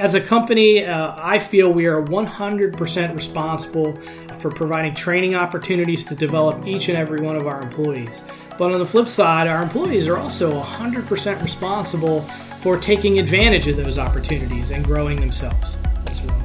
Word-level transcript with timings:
As 0.00 0.14
a 0.14 0.20
company, 0.20 0.82
uh, 0.82 1.14
I 1.18 1.38
feel 1.38 1.70
we 1.74 1.84
are 1.84 2.00
100% 2.00 3.14
responsible 3.14 3.92
for 4.40 4.50
providing 4.50 4.94
training 4.94 5.34
opportunities 5.34 6.06
to 6.06 6.14
develop 6.14 6.66
each 6.66 6.88
and 6.88 6.96
every 6.96 7.20
one 7.20 7.36
of 7.36 7.46
our 7.46 7.60
employees. 7.60 8.24
But 8.56 8.72
on 8.72 8.78
the 8.78 8.86
flip 8.86 9.08
side, 9.08 9.46
our 9.46 9.62
employees 9.62 10.08
are 10.08 10.16
also 10.16 10.58
100% 10.58 11.42
responsible 11.42 12.22
for 12.60 12.78
taking 12.78 13.18
advantage 13.18 13.68
of 13.68 13.76
those 13.76 13.98
opportunities 13.98 14.70
and 14.70 14.82
growing 14.86 15.20
themselves 15.20 15.76
as 16.06 16.22
well. 16.22 16.42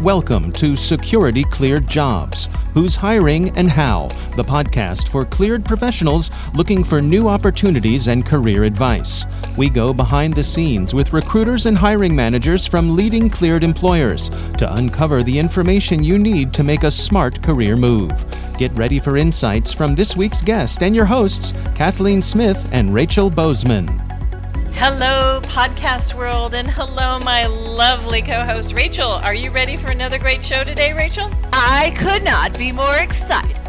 Welcome 0.00 0.52
to 0.52 0.76
Security 0.76 1.42
Cleared 1.42 1.88
Jobs 1.88 2.48
Who's 2.72 2.94
Hiring 2.94 3.50
and 3.58 3.68
How, 3.68 4.10
the 4.36 4.44
podcast 4.44 5.08
for 5.08 5.24
cleared 5.24 5.64
professionals 5.64 6.30
looking 6.54 6.84
for 6.84 7.02
new 7.02 7.26
opportunities 7.26 8.06
and 8.06 8.24
career 8.24 8.62
advice. 8.62 9.24
We 9.56 9.68
go 9.68 9.92
behind 9.92 10.34
the 10.34 10.44
scenes 10.44 10.94
with 10.94 11.12
recruiters 11.12 11.66
and 11.66 11.76
hiring 11.76 12.14
managers 12.14 12.66
from 12.66 12.94
leading 12.94 13.28
cleared 13.28 13.64
employers 13.64 14.28
to 14.58 14.74
uncover 14.76 15.22
the 15.22 15.38
information 15.38 16.04
you 16.04 16.18
need 16.18 16.54
to 16.54 16.62
make 16.62 16.84
a 16.84 16.90
smart 16.90 17.42
career 17.42 17.76
move. 17.76 18.10
Get 18.56 18.72
ready 18.72 19.00
for 19.00 19.16
insights 19.16 19.72
from 19.72 19.94
this 19.94 20.16
week's 20.16 20.40
guest 20.40 20.82
and 20.82 20.94
your 20.94 21.06
hosts, 21.06 21.52
Kathleen 21.74 22.22
Smith 22.22 22.68
and 22.72 22.94
Rachel 22.94 23.28
Bozeman. 23.28 23.88
Hello, 24.74 25.40
podcast 25.42 26.14
world, 26.14 26.54
and 26.54 26.70
hello, 26.70 27.18
my 27.18 27.46
lovely 27.46 28.22
co 28.22 28.44
host, 28.44 28.72
Rachel. 28.72 29.10
Are 29.10 29.34
you 29.34 29.50
ready 29.50 29.76
for 29.76 29.90
another 29.90 30.18
great 30.18 30.42
show 30.42 30.64
today, 30.64 30.92
Rachel? 30.92 31.28
I 31.52 31.94
could 31.98 32.24
not 32.24 32.56
be 32.56 32.72
more 32.72 32.96
excited. 32.96 33.59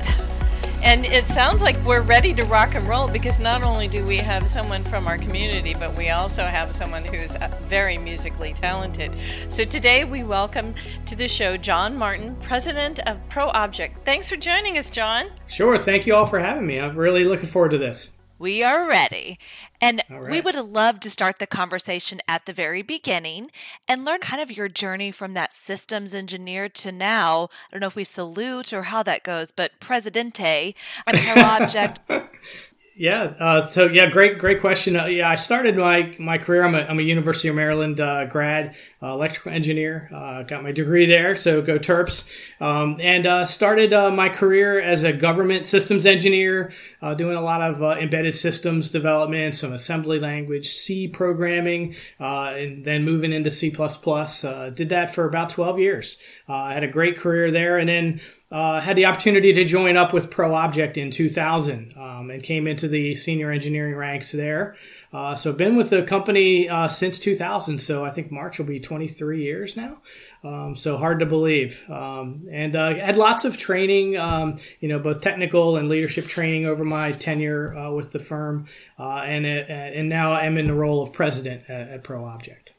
And 0.83 1.05
it 1.05 1.27
sounds 1.27 1.61
like 1.61 1.77
we're 1.85 2.01
ready 2.01 2.33
to 2.33 2.43
rock 2.45 2.73
and 2.73 2.87
roll 2.87 3.07
because 3.07 3.39
not 3.39 3.61
only 3.63 3.87
do 3.87 4.03
we 4.03 4.17
have 4.17 4.49
someone 4.49 4.83
from 4.83 5.05
our 5.05 5.17
community, 5.17 5.75
but 5.75 5.95
we 5.95 6.09
also 6.09 6.43
have 6.43 6.73
someone 6.73 7.05
who's 7.05 7.35
uh, 7.35 7.55
very 7.67 7.99
musically 7.99 8.51
talented. 8.51 9.15
So 9.47 9.63
today 9.63 10.05
we 10.05 10.23
welcome 10.23 10.73
to 11.05 11.15
the 11.15 11.27
show 11.27 11.55
John 11.55 11.95
Martin, 11.95 12.35
president 12.37 12.99
of 13.07 13.17
Pro 13.29 13.49
Object. 13.49 14.03
Thanks 14.05 14.27
for 14.27 14.37
joining 14.37 14.79
us, 14.79 14.89
John. 14.89 15.27
Sure. 15.45 15.77
Thank 15.77 16.07
you 16.07 16.15
all 16.15 16.25
for 16.25 16.39
having 16.39 16.65
me. 16.65 16.79
I'm 16.79 16.95
really 16.95 17.25
looking 17.25 17.47
forward 17.47 17.71
to 17.71 17.77
this. 17.77 18.09
We 18.41 18.63
are 18.63 18.87
ready. 18.87 19.37
And 19.79 20.01
right. 20.09 20.31
we 20.31 20.41
would 20.41 20.55
love 20.55 20.99
to 21.01 21.11
start 21.11 21.37
the 21.37 21.45
conversation 21.45 22.21
at 22.27 22.47
the 22.47 22.53
very 22.53 22.81
beginning 22.81 23.51
and 23.87 24.03
learn 24.03 24.19
kind 24.19 24.41
of 24.41 24.57
your 24.57 24.67
journey 24.67 25.11
from 25.11 25.35
that 25.35 25.53
systems 25.53 26.15
engineer 26.15 26.67
to 26.67 26.91
now. 26.91 27.43
I 27.43 27.71
don't 27.71 27.81
know 27.81 27.87
if 27.87 27.95
we 27.95 28.03
salute 28.03 28.73
or 28.73 28.83
how 28.83 29.03
that 29.03 29.21
goes, 29.21 29.51
but 29.51 29.79
Presidente 29.79 30.73
and 31.05 31.17
ProObject 31.17 32.29
Yeah. 33.01 33.33
Uh, 33.39 33.65
so 33.65 33.87
yeah, 33.87 34.11
great, 34.11 34.37
great 34.37 34.61
question. 34.61 34.95
Uh, 34.95 35.05
yeah, 35.05 35.27
I 35.27 35.33
started 35.33 35.75
my 35.75 36.15
my 36.19 36.37
career. 36.37 36.63
I'm 36.63 36.75
a, 36.75 36.81
I'm 36.81 36.99
a 36.99 37.01
University 37.01 37.47
of 37.47 37.55
Maryland 37.55 37.99
uh, 37.99 38.25
grad, 38.25 38.75
uh, 39.01 39.07
electrical 39.07 39.51
engineer. 39.53 40.07
Uh, 40.13 40.43
got 40.43 40.61
my 40.61 40.71
degree 40.71 41.07
there, 41.07 41.33
so 41.33 41.63
go 41.63 41.79
Terps. 41.79 42.29
Um, 42.59 42.97
and 43.01 43.25
uh, 43.25 43.47
started 43.47 43.89
my 44.13 44.29
career 44.29 44.79
as 44.79 45.01
a 45.01 45.11
government 45.11 45.65
systems 45.65 46.05
engineer, 46.05 46.73
doing 47.17 47.37
a 47.37 47.41
lot 47.41 47.63
of 47.63 47.81
embedded 47.81 48.35
systems 48.35 48.91
development, 48.91 49.55
some 49.55 49.73
assembly 49.73 50.19
language, 50.19 50.69
C 50.69 51.07
programming, 51.07 51.95
and 52.19 52.85
then 52.85 53.03
moving 53.03 53.33
into 53.33 53.49
C++. 53.49 53.71
did 53.71 54.89
that 54.89 55.09
for 55.11 55.25
about 55.25 55.49
12 55.49 55.79
years. 55.79 56.17
I 56.47 56.75
had 56.75 56.83
a 56.83 56.87
great 56.87 57.17
career 57.17 57.49
there, 57.49 57.79
and 57.79 57.89
then 57.89 58.21
uh, 58.51 58.81
had 58.81 58.97
the 58.97 59.05
opportunity 59.05 59.53
to 59.53 59.63
join 59.63 59.95
up 59.95 60.11
with 60.11 60.29
ProObject 60.29 60.97
in 60.97 61.09
2000 61.09 61.93
um, 61.97 62.29
and 62.29 62.43
came 62.43 62.67
into 62.67 62.87
the 62.87 63.15
senior 63.15 63.49
engineering 63.49 63.95
ranks 63.95 64.31
there. 64.31 64.75
Uh, 65.13 65.35
so 65.35 65.53
been 65.53 65.75
with 65.75 65.89
the 65.89 66.03
company 66.03 66.67
uh, 66.69 66.87
since 66.87 67.17
2000. 67.19 67.79
So 67.79 68.03
I 68.03 68.11
think 68.11 68.31
March 68.31 68.59
will 68.59 68.65
be 68.65 68.79
23 68.79 69.41
years 69.41 69.77
now. 69.77 70.01
Um, 70.43 70.75
so 70.75 70.97
hard 70.97 71.19
to 71.19 71.25
believe. 71.25 71.83
Um, 71.89 72.47
and 72.51 72.75
uh, 72.75 72.95
had 72.95 73.15
lots 73.17 73.45
of 73.45 73.57
training, 73.57 74.17
um, 74.17 74.57
you 74.79 74.89
know, 74.89 74.99
both 74.99 75.21
technical 75.21 75.77
and 75.77 75.87
leadership 75.87 76.25
training 76.25 76.65
over 76.65 76.83
my 76.83 77.11
tenure 77.11 77.77
uh, 77.77 77.91
with 77.91 78.11
the 78.11 78.19
firm. 78.19 78.67
Uh, 78.99 79.19
and 79.19 79.45
and 79.45 80.09
now 80.09 80.33
I'm 80.33 80.57
in 80.57 80.67
the 80.67 80.73
role 80.73 81.03
of 81.03 81.13
president 81.13 81.69
at, 81.69 81.89
at 81.89 82.03
ProObject. 82.03 82.70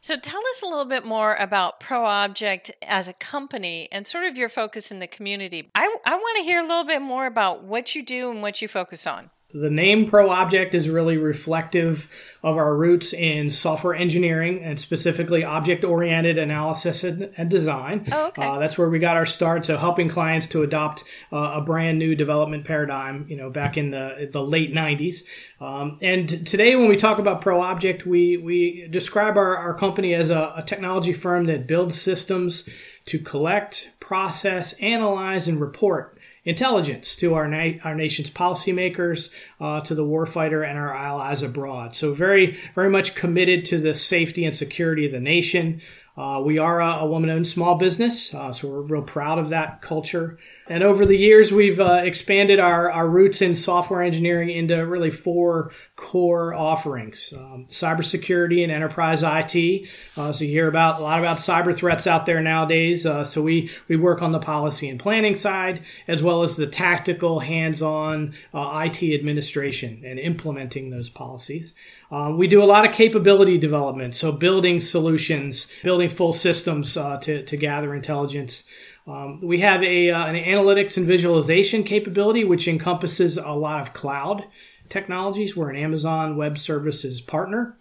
So 0.00 0.16
tell 0.16 0.40
us 0.40 0.62
a 0.62 0.66
little 0.66 0.84
bit 0.84 1.04
more 1.04 1.34
about 1.34 1.80
ProObject 1.80 2.70
as 2.86 3.08
a 3.08 3.12
company 3.12 3.88
and 3.90 4.06
sort 4.06 4.24
of 4.24 4.36
your 4.36 4.48
focus 4.48 4.90
in 4.90 4.98
the 4.98 5.06
community. 5.06 5.70
I, 5.74 5.96
I 6.04 6.14
want 6.14 6.38
to 6.38 6.44
hear 6.44 6.60
a 6.60 6.66
little 6.66 6.84
bit 6.84 7.02
more 7.02 7.26
about 7.26 7.64
what 7.64 7.94
you 7.94 8.04
do 8.04 8.30
and 8.30 8.42
what 8.42 8.62
you 8.62 8.68
focus 8.68 9.06
on. 9.06 9.30
The 9.54 9.70
name 9.70 10.06
ProObject 10.06 10.74
is 10.74 10.90
really 10.90 11.16
reflective 11.16 12.12
of 12.42 12.58
our 12.58 12.76
roots 12.76 13.14
in 13.14 13.50
software 13.50 13.94
engineering 13.94 14.62
and 14.62 14.78
specifically 14.78 15.42
object 15.42 15.84
oriented 15.84 16.36
analysis 16.36 17.02
and, 17.02 17.32
and, 17.34 17.48
design. 17.48 18.06
Oh, 18.12 18.26
okay. 18.26 18.46
Uh, 18.46 18.58
that's 18.58 18.76
where 18.76 18.90
we 18.90 18.98
got 18.98 19.16
our 19.16 19.24
start. 19.24 19.64
So 19.64 19.78
helping 19.78 20.10
clients 20.10 20.48
to 20.48 20.62
adopt 20.62 21.04
uh, 21.32 21.52
a 21.54 21.60
brand 21.62 21.98
new 21.98 22.14
development 22.14 22.66
paradigm, 22.66 23.24
you 23.26 23.36
know, 23.36 23.48
back 23.48 23.78
in 23.78 23.90
the, 23.90 24.28
the 24.30 24.42
late 24.42 24.74
90s. 24.74 25.24
Um, 25.62 25.98
and 26.02 26.46
today 26.46 26.76
when 26.76 26.90
we 26.90 26.96
talk 26.96 27.18
about 27.18 27.40
ProObject, 27.40 28.04
we, 28.04 28.36
we 28.36 28.86
describe 28.88 29.38
our, 29.38 29.56
our 29.56 29.72
company 29.72 30.12
as 30.12 30.28
a, 30.28 30.52
a 30.56 30.62
technology 30.62 31.14
firm 31.14 31.46
that 31.46 31.66
builds 31.66 31.98
systems 31.98 32.68
to 33.08 33.18
collect, 33.18 33.90
process, 34.00 34.74
analyze, 34.74 35.48
and 35.48 35.60
report 35.60 36.18
intelligence 36.44 37.16
to 37.16 37.34
our, 37.34 37.48
na- 37.48 37.78
our 37.84 37.94
nation's 37.94 38.30
policymakers, 38.30 39.30
uh, 39.60 39.80
to 39.82 39.94
the 39.94 40.04
warfighter, 40.04 40.66
and 40.66 40.78
our 40.78 40.94
allies 40.94 41.42
abroad. 41.42 41.94
So, 41.94 42.14
very, 42.14 42.56
very 42.74 42.90
much 42.90 43.14
committed 43.14 43.64
to 43.66 43.78
the 43.78 43.94
safety 43.94 44.44
and 44.44 44.54
security 44.54 45.06
of 45.06 45.12
the 45.12 45.20
nation. 45.20 45.80
Uh, 46.18 46.40
we 46.40 46.58
are 46.58 46.80
a, 46.80 46.96
a 46.96 47.06
woman 47.06 47.30
owned 47.30 47.46
small 47.46 47.76
business, 47.76 48.34
uh, 48.34 48.52
so 48.52 48.66
we're 48.66 48.80
real 48.80 49.02
proud 49.02 49.38
of 49.38 49.50
that 49.50 49.80
culture. 49.80 50.36
And 50.66 50.82
over 50.82 51.06
the 51.06 51.16
years, 51.16 51.52
we've 51.52 51.78
uh, 51.78 52.00
expanded 52.02 52.58
our, 52.58 52.90
our 52.90 53.08
roots 53.08 53.40
in 53.40 53.54
software 53.54 54.02
engineering 54.02 54.50
into 54.50 54.84
really 54.84 55.12
four 55.12 55.70
core 55.94 56.54
offerings 56.54 57.32
um, 57.36 57.66
cybersecurity 57.68 58.64
and 58.64 58.72
enterprise 58.72 59.22
IT. 59.22 59.86
Uh, 60.16 60.32
so 60.32 60.44
you 60.44 60.50
hear 60.50 60.66
about 60.66 60.98
a 60.98 61.02
lot 61.04 61.20
about 61.20 61.36
cyber 61.36 61.72
threats 61.72 62.08
out 62.08 62.26
there 62.26 62.40
nowadays. 62.42 63.06
Uh, 63.06 63.22
so 63.22 63.40
we, 63.40 63.70
we 63.86 63.94
work 63.94 64.20
on 64.20 64.32
the 64.32 64.40
policy 64.40 64.88
and 64.88 64.98
planning 64.98 65.36
side, 65.36 65.84
as 66.08 66.20
well 66.20 66.42
as 66.42 66.56
the 66.56 66.66
tactical, 66.66 67.38
hands 67.38 67.80
on 67.80 68.34
uh, 68.52 68.82
IT 68.84 69.04
administration 69.14 70.02
and 70.04 70.18
implementing 70.18 70.90
those 70.90 71.08
policies. 71.08 71.74
Um, 72.10 72.38
we 72.38 72.48
do 72.48 72.62
a 72.62 72.64
lot 72.64 72.86
of 72.86 72.94
capability 72.94 73.58
development, 73.58 74.14
so 74.14 74.32
building 74.32 74.80
solutions, 74.80 75.66
building 75.84 76.08
full 76.08 76.32
systems 76.32 76.96
uh, 76.96 77.18
to, 77.18 77.42
to 77.42 77.56
gather 77.56 77.94
intelligence. 77.94 78.64
Um, 79.06 79.40
we 79.42 79.60
have 79.60 79.82
a, 79.82 80.10
uh, 80.10 80.26
an 80.26 80.34
analytics 80.34 80.96
and 80.96 81.06
visualization 81.06 81.82
capability, 81.82 82.44
which 82.44 82.66
encompasses 82.66 83.36
a 83.36 83.52
lot 83.52 83.80
of 83.80 83.92
cloud 83.92 84.44
technologies. 84.88 85.56
We're 85.56 85.70
an 85.70 85.76
Amazon 85.76 86.36
Web 86.36 86.56
Services 86.56 87.20
partner. 87.20 87.76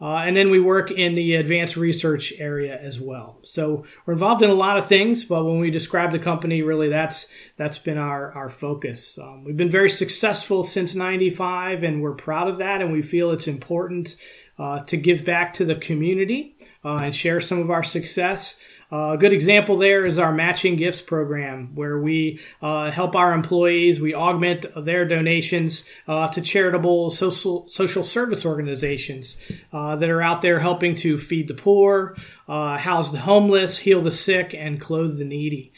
Uh, 0.00 0.16
and 0.16 0.36
then 0.36 0.50
we 0.50 0.58
work 0.58 0.90
in 0.90 1.14
the 1.14 1.34
advanced 1.34 1.76
research 1.76 2.32
area 2.38 2.76
as 2.80 3.00
well. 3.00 3.38
So 3.42 3.84
we're 4.04 4.14
involved 4.14 4.42
in 4.42 4.50
a 4.50 4.54
lot 4.54 4.76
of 4.76 4.86
things, 4.86 5.24
but 5.24 5.44
when 5.44 5.60
we 5.60 5.70
describe 5.70 6.10
the 6.10 6.18
company, 6.18 6.60
really 6.62 6.88
that's 6.88 7.28
that's 7.56 7.78
been 7.78 7.98
our 7.98 8.32
our 8.32 8.50
focus. 8.50 9.18
Um, 9.18 9.44
we've 9.44 9.56
been 9.56 9.70
very 9.70 9.90
successful 9.90 10.64
since 10.64 10.94
'95, 10.94 11.84
and 11.84 12.02
we're 12.02 12.14
proud 12.14 12.48
of 12.48 12.58
that, 12.58 12.82
and 12.82 12.92
we 12.92 13.02
feel 13.02 13.30
it's 13.30 13.46
important 13.46 14.16
uh, 14.58 14.80
to 14.84 14.96
give 14.96 15.24
back 15.24 15.54
to 15.54 15.64
the 15.64 15.76
community 15.76 16.56
uh, 16.84 17.00
and 17.04 17.14
share 17.14 17.40
some 17.40 17.60
of 17.60 17.70
our 17.70 17.82
success. 17.82 18.56
Uh, 18.92 19.12
a 19.12 19.18
good 19.18 19.32
example 19.32 19.76
there 19.76 20.04
is 20.04 20.18
our 20.18 20.32
matching 20.32 20.76
gifts 20.76 21.00
program, 21.00 21.74
where 21.74 21.98
we 21.98 22.38
uh, 22.60 22.90
help 22.90 23.16
our 23.16 23.32
employees. 23.32 24.00
We 24.00 24.14
augment 24.14 24.66
their 24.76 25.06
donations 25.06 25.84
uh, 26.06 26.28
to 26.28 26.42
charitable 26.42 27.10
social 27.10 27.66
social 27.68 28.04
service 28.04 28.44
organizations 28.44 29.38
uh, 29.72 29.96
that 29.96 30.10
are 30.10 30.20
out 30.20 30.42
there 30.42 30.58
helping 30.58 30.94
to 30.96 31.16
feed 31.16 31.48
the 31.48 31.54
poor, 31.54 32.16
uh, 32.46 32.76
house 32.76 33.10
the 33.10 33.20
homeless, 33.20 33.78
heal 33.78 34.02
the 34.02 34.10
sick, 34.10 34.54
and 34.54 34.78
clothe 34.78 35.18
the 35.18 35.24
needy. 35.24 35.72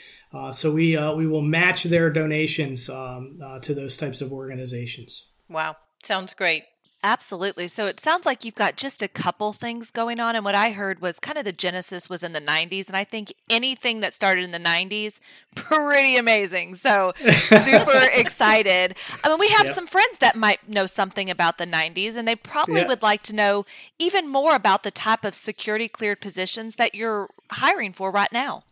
So 0.51 0.73
we 0.73 0.99
we 1.15 1.29
will 1.29 1.43
match 1.43 1.85
their 1.85 2.11
donations 2.11 2.91
um, 2.91 3.39
to 3.63 3.73
those 3.73 3.97
types 3.97 4.21
of 4.21 4.33
organizations. 4.33 5.29
Wow, 5.49 5.77
sounds 6.03 6.35
great. 6.35 6.65
Absolutely. 7.05 7.69
So 7.69 7.87
it 7.87 8.01
sounds 8.01 8.25
like 8.25 8.47
you've 8.47 8.55
got 8.55 8.77
just 8.77 9.03
a 9.03 9.09
couple 9.09 9.53
things 9.53 9.91
going 9.91 10.19
on. 10.19 10.35
And 10.35 10.43
what 10.43 10.55
I 10.55 10.71
heard 10.71 11.03
was 11.03 11.21
kind 11.21 11.37
of 11.37 11.45
the 11.45 11.53
genesis 11.53 12.09
was 12.09 12.23
in 12.23 12.33
the 12.33 12.41
90s. 12.41 12.87
And 12.87 12.97
I 12.97 13.05
think 13.05 13.35
anything 13.51 14.01
that 14.01 14.15
started 14.15 14.43
in 14.43 14.53
the 14.53 14.59
90s, 14.59 15.21
pretty 15.55 16.17
amazing. 16.17 16.77
So 16.77 17.13
super 17.19 18.09
excited. 18.15 18.97
I 19.23 19.29
mean, 19.29 19.39
we 19.39 19.49
have 19.49 19.67
yep. 19.67 19.75
some 19.75 19.87
friends 19.87 20.17
that 20.19 20.35
might 20.35 20.67
know 20.67 20.87
something 20.87 21.29
about 21.29 21.59
the 21.59 21.67
90s, 21.67 22.17
and 22.17 22.27
they 22.27 22.37
probably 22.37 22.77
yep. 22.77 22.89
would 22.89 23.03
like 23.03 23.23
to 23.25 23.35
know 23.35 23.67
even 23.99 24.27
more 24.27 24.55
about 24.55 24.83
the 24.83 24.91
type 24.91 25.27
of 25.27 25.35
security 25.35 25.89
cleared 25.89 26.23
positions 26.23 26.77
that 26.77 26.95
you're 26.95 27.29
hiring 27.51 27.93
for 27.93 28.11
right 28.11 28.33
now. 28.33 28.65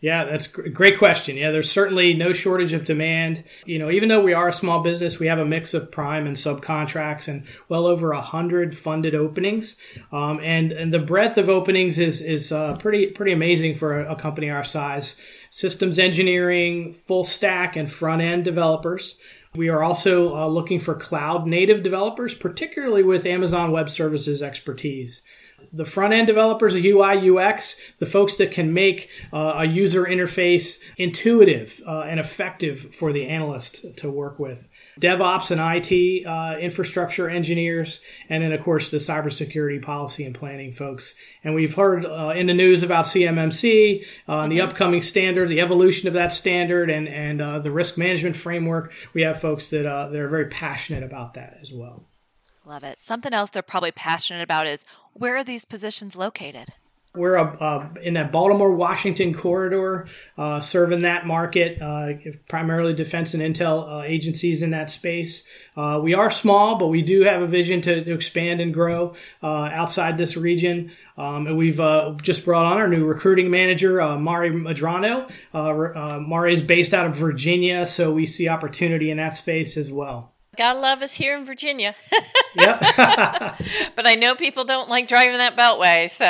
Yeah, 0.00 0.26
that's 0.26 0.46
a 0.56 0.68
great 0.68 0.96
question. 0.96 1.36
Yeah, 1.36 1.50
there's 1.50 1.70
certainly 1.70 2.14
no 2.14 2.32
shortage 2.32 2.72
of 2.72 2.84
demand. 2.84 3.42
You 3.66 3.80
know, 3.80 3.90
even 3.90 4.08
though 4.08 4.22
we 4.22 4.32
are 4.32 4.46
a 4.46 4.52
small 4.52 4.80
business, 4.80 5.18
we 5.18 5.26
have 5.26 5.40
a 5.40 5.44
mix 5.44 5.74
of 5.74 5.90
prime 5.90 6.24
and 6.28 6.36
subcontracts 6.36 7.26
and 7.26 7.44
well 7.68 7.84
over 7.84 8.12
a 8.12 8.20
hundred 8.20 8.76
funded 8.76 9.16
openings. 9.16 9.76
Um, 10.12 10.38
and, 10.40 10.70
and 10.70 10.94
the 10.94 11.00
breadth 11.00 11.36
of 11.36 11.48
openings 11.48 11.98
is, 11.98 12.22
is 12.22 12.52
uh, 12.52 12.76
pretty, 12.76 13.08
pretty 13.08 13.32
amazing 13.32 13.74
for 13.74 14.00
a, 14.00 14.12
a 14.12 14.16
company 14.16 14.50
our 14.50 14.62
size. 14.62 15.16
Systems 15.50 15.98
engineering, 15.98 16.92
full 16.92 17.24
stack 17.24 17.74
and 17.74 17.90
front 17.90 18.22
end 18.22 18.44
developers. 18.44 19.16
We 19.56 19.68
are 19.68 19.82
also 19.82 20.32
uh, 20.36 20.46
looking 20.46 20.78
for 20.78 20.94
cloud 20.94 21.48
native 21.48 21.82
developers, 21.82 22.36
particularly 22.36 23.02
with 23.02 23.26
Amazon 23.26 23.72
Web 23.72 23.88
Services 23.88 24.42
expertise 24.42 25.22
the 25.72 25.84
front 25.84 26.12
end 26.12 26.26
developers, 26.26 26.74
UI, 26.74 27.30
UX, 27.30 27.76
the 27.98 28.06
folks 28.06 28.36
that 28.36 28.52
can 28.52 28.72
make 28.72 29.10
uh, 29.32 29.54
a 29.58 29.64
user 29.64 30.04
interface 30.04 30.78
intuitive 30.96 31.80
uh, 31.86 32.00
and 32.02 32.18
effective 32.18 32.94
for 32.94 33.12
the 33.12 33.26
analyst 33.26 33.98
to 33.98 34.10
work 34.10 34.38
with. 34.38 34.68
DevOps 35.00 35.50
and 35.50 35.60
IT 35.60 36.26
uh, 36.26 36.58
infrastructure 36.58 37.28
engineers, 37.28 38.00
and 38.28 38.42
then 38.42 38.52
of 38.52 38.62
course 38.62 38.90
the 38.90 38.96
cybersecurity 38.96 39.80
policy 39.80 40.24
and 40.24 40.34
planning 40.34 40.72
folks. 40.72 41.14
And 41.44 41.54
we've 41.54 41.74
heard 41.74 42.04
uh, 42.04 42.32
in 42.34 42.46
the 42.46 42.54
news 42.54 42.82
about 42.82 43.04
CMMC, 43.04 44.04
uh, 44.26 44.32
mm-hmm. 44.32 44.50
the 44.50 44.60
upcoming 44.60 45.00
standard, 45.00 45.48
the 45.48 45.60
evolution 45.60 46.08
of 46.08 46.14
that 46.14 46.32
standard, 46.32 46.90
and 46.90 47.08
and 47.08 47.40
uh, 47.40 47.58
the 47.58 47.70
risk 47.70 47.96
management 47.96 48.36
framework. 48.36 48.92
We 49.14 49.22
have 49.22 49.40
folks 49.40 49.70
that 49.70 49.86
uh, 49.86 50.08
that 50.08 50.20
are 50.20 50.28
very 50.28 50.48
passionate 50.48 51.04
about 51.04 51.34
that 51.34 51.58
as 51.60 51.72
well. 51.72 52.04
Love 52.68 52.84
it. 52.84 53.00
Something 53.00 53.32
else 53.32 53.48
they're 53.48 53.62
probably 53.62 53.92
passionate 53.92 54.42
about 54.42 54.66
is 54.66 54.84
where 55.18 55.36
are 55.36 55.44
these 55.44 55.64
positions 55.64 56.16
located? 56.16 56.72
We're 57.14 57.38
uh, 57.38 57.56
uh, 57.56 57.88
in 58.02 58.14
that 58.14 58.30
Baltimore 58.30 58.70
Washington 58.70 59.34
corridor, 59.34 60.06
uh, 60.36 60.60
serving 60.60 61.00
that 61.00 61.26
market, 61.26 61.80
uh, 61.82 62.12
primarily 62.48 62.94
defense 62.94 63.34
and 63.34 63.42
intel 63.42 63.88
uh, 63.88 64.02
agencies 64.02 64.62
in 64.62 64.70
that 64.70 64.90
space. 64.90 65.42
We 65.76 66.14
are 66.14 66.30
small, 66.30 66.76
but 66.76 66.88
we 66.88 67.02
do 67.02 67.22
have 67.22 67.42
a 67.42 67.46
vision 67.46 67.80
to, 67.82 68.04
to 68.04 68.14
expand 68.14 68.60
and 68.60 68.72
grow 68.72 69.14
outside 69.42 70.18
this 70.18 70.36
region. 70.36 70.92
Um, 71.16 71.46
and 71.46 71.56
we've 71.56 71.80
just 72.22 72.44
brought 72.44 72.66
on 72.66 72.78
our 72.78 72.88
new 72.88 73.04
recruiting 73.04 73.50
manager, 73.50 73.96
Mari 74.18 74.50
Madrano. 74.50 75.30
Mari 75.52 76.52
is 76.52 76.62
based 76.62 76.94
out 76.94 77.06
of 77.06 77.16
Virginia, 77.16 77.86
so 77.86 78.12
we 78.12 78.26
see 78.26 78.48
opportunity 78.48 79.10
in 79.10 79.16
that 79.16 79.34
space 79.34 79.76
as 79.76 79.92
well. 79.92 80.34
Gotta 80.58 80.80
love 80.80 81.02
us 81.02 81.14
here 81.14 81.38
in 81.38 81.44
Virginia. 81.44 81.94
yep. 82.56 82.80
but 83.94 84.08
I 84.08 84.16
know 84.16 84.34
people 84.34 84.64
don't 84.64 84.88
like 84.88 85.06
driving 85.06 85.38
that 85.38 85.56
beltway. 85.56 86.10
So, 86.10 86.24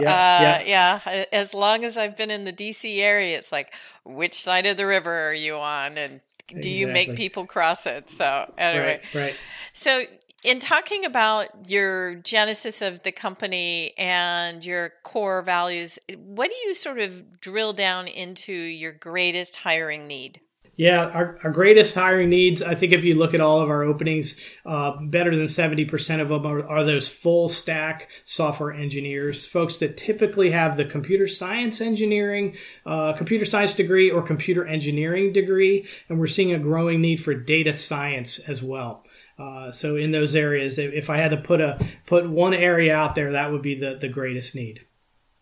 yep, 0.00 0.08
uh, 0.08 0.64
yep. 0.64 0.66
yeah, 0.66 1.24
as 1.30 1.52
long 1.52 1.84
as 1.84 1.98
I've 1.98 2.16
been 2.16 2.30
in 2.30 2.44
the 2.44 2.52
DC 2.52 2.98
area, 2.98 3.36
it's 3.36 3.52
like, 3.52 3.74
which 4.02 4.32
side 4.32 4.64
of 4.64 4.78
the 4.78 4.86
river 4.86 5.28
are 5.28 5.34
you 5.34 5.56
on? 5.56 5.98
And 5.98 6.22
do 6.48 6.56
exactly. 6.56 6.78
you 6.78 6.86
make 6.88 7.14
people 7.14 7.44
cross 7.44 7.86
it? 7.86 8.08
So, 8.08 8.50
anyway. 8.56 9.02
Right, 9.12 9.20
right. 9.20 9.36
So, 9.74 10.04
in 10.42 10.60
talking 10.60 11.04
about 11.04 11.68
your 11.68 12.14
genesis 12.14 12.80
of 12.80 13.02
the 13.02 13.12
company 13.12 13.92
and 13.98 14.64
your 14.64 14.94
core 15.02 15.42
values, 15.42 15.98
what 16.16 16.48
do 16.48 16.56
you 16.66 16.74
sort 16.74 17.00
of 17.00 17.38
drill 17.38 17.74
down 17.74 18.08
into 18.08 18.54
your 18.54 18.92
greatest 18.92 19.56
hiring 19.56 20.06
need? 20.06 20.40
Yeah, 20.76 21.06
our, 21.06 21.38
our 21.44 21.50
greatest 21.50 21.94
hiring 21.94 22.30
needs, 22.30 22.60
I 22.62 22.74
think 22.74 22.92
if 22.92 23.04
you 23.04 23.14
look 23.14 23.32
at 23.32 23.40
all 23.40 23.60
of 23.60 23.70
our 23.70 23.84
openings, 23.84 24.34
uh, 24.66 25.00
better 25.02 25.34
than 25.36 25.46
70% 25.46 26.20
of 26.20 26.28
them 26.30 26.44
are, 26.44 26.66
are, 26.66 26.82
those 26.82 27.08
full 27.08 27.48
stack 27.48 28.10
software 28.24 28.72
engineers, 28.72 29.46
folks 29.46 29.76
that 29.76 29.96
typically 29.96 30.50
have 30.50 30.76
the 30.76 30.84
computer 30.84 31.28
science 31.28 31.80
engineering, 31.80 32.56
uh, 32.86 33.12
computer 33.12 33.44
science 33.44 33.72
degree 33.72 34.10
or 34.10 34.20
computer 34.20 34.66
engineering 34.66 35.32
degree. 35.32 35.86
And 36.08 36.18
we're 36.18 36.26
seeing 36.26 36.52
a 36.52 36.58
growing 36.58 37.00
need 37.00 37.22
for 37.22 37.34
data 37.34 37.72
science 37.72 38.40
as 38.40 38.62
well. 38.62 39.04
Uh, 39.38 39.70
so 39.70 39.96
in 39.96 40.12
those 40.12 40.34
areas, 40.34 40.78
if 40.78 41.10
I 41.10 41.16
had 41.16 41.32
to 41.32 41.36
put 41.36 41.60
a 41.60 41.78
put 42.06 42.28
one 42.28 42.54
area 42.54 42.94
out 42.94 43.14
there, 43.14 43.32
that 43.32 43.50
would 43.50 43.62
be 43.62 43.74
the, 43.74 43.96
the 44.00 44.08
greatest 44.08 44.54
need. 44.54 44.86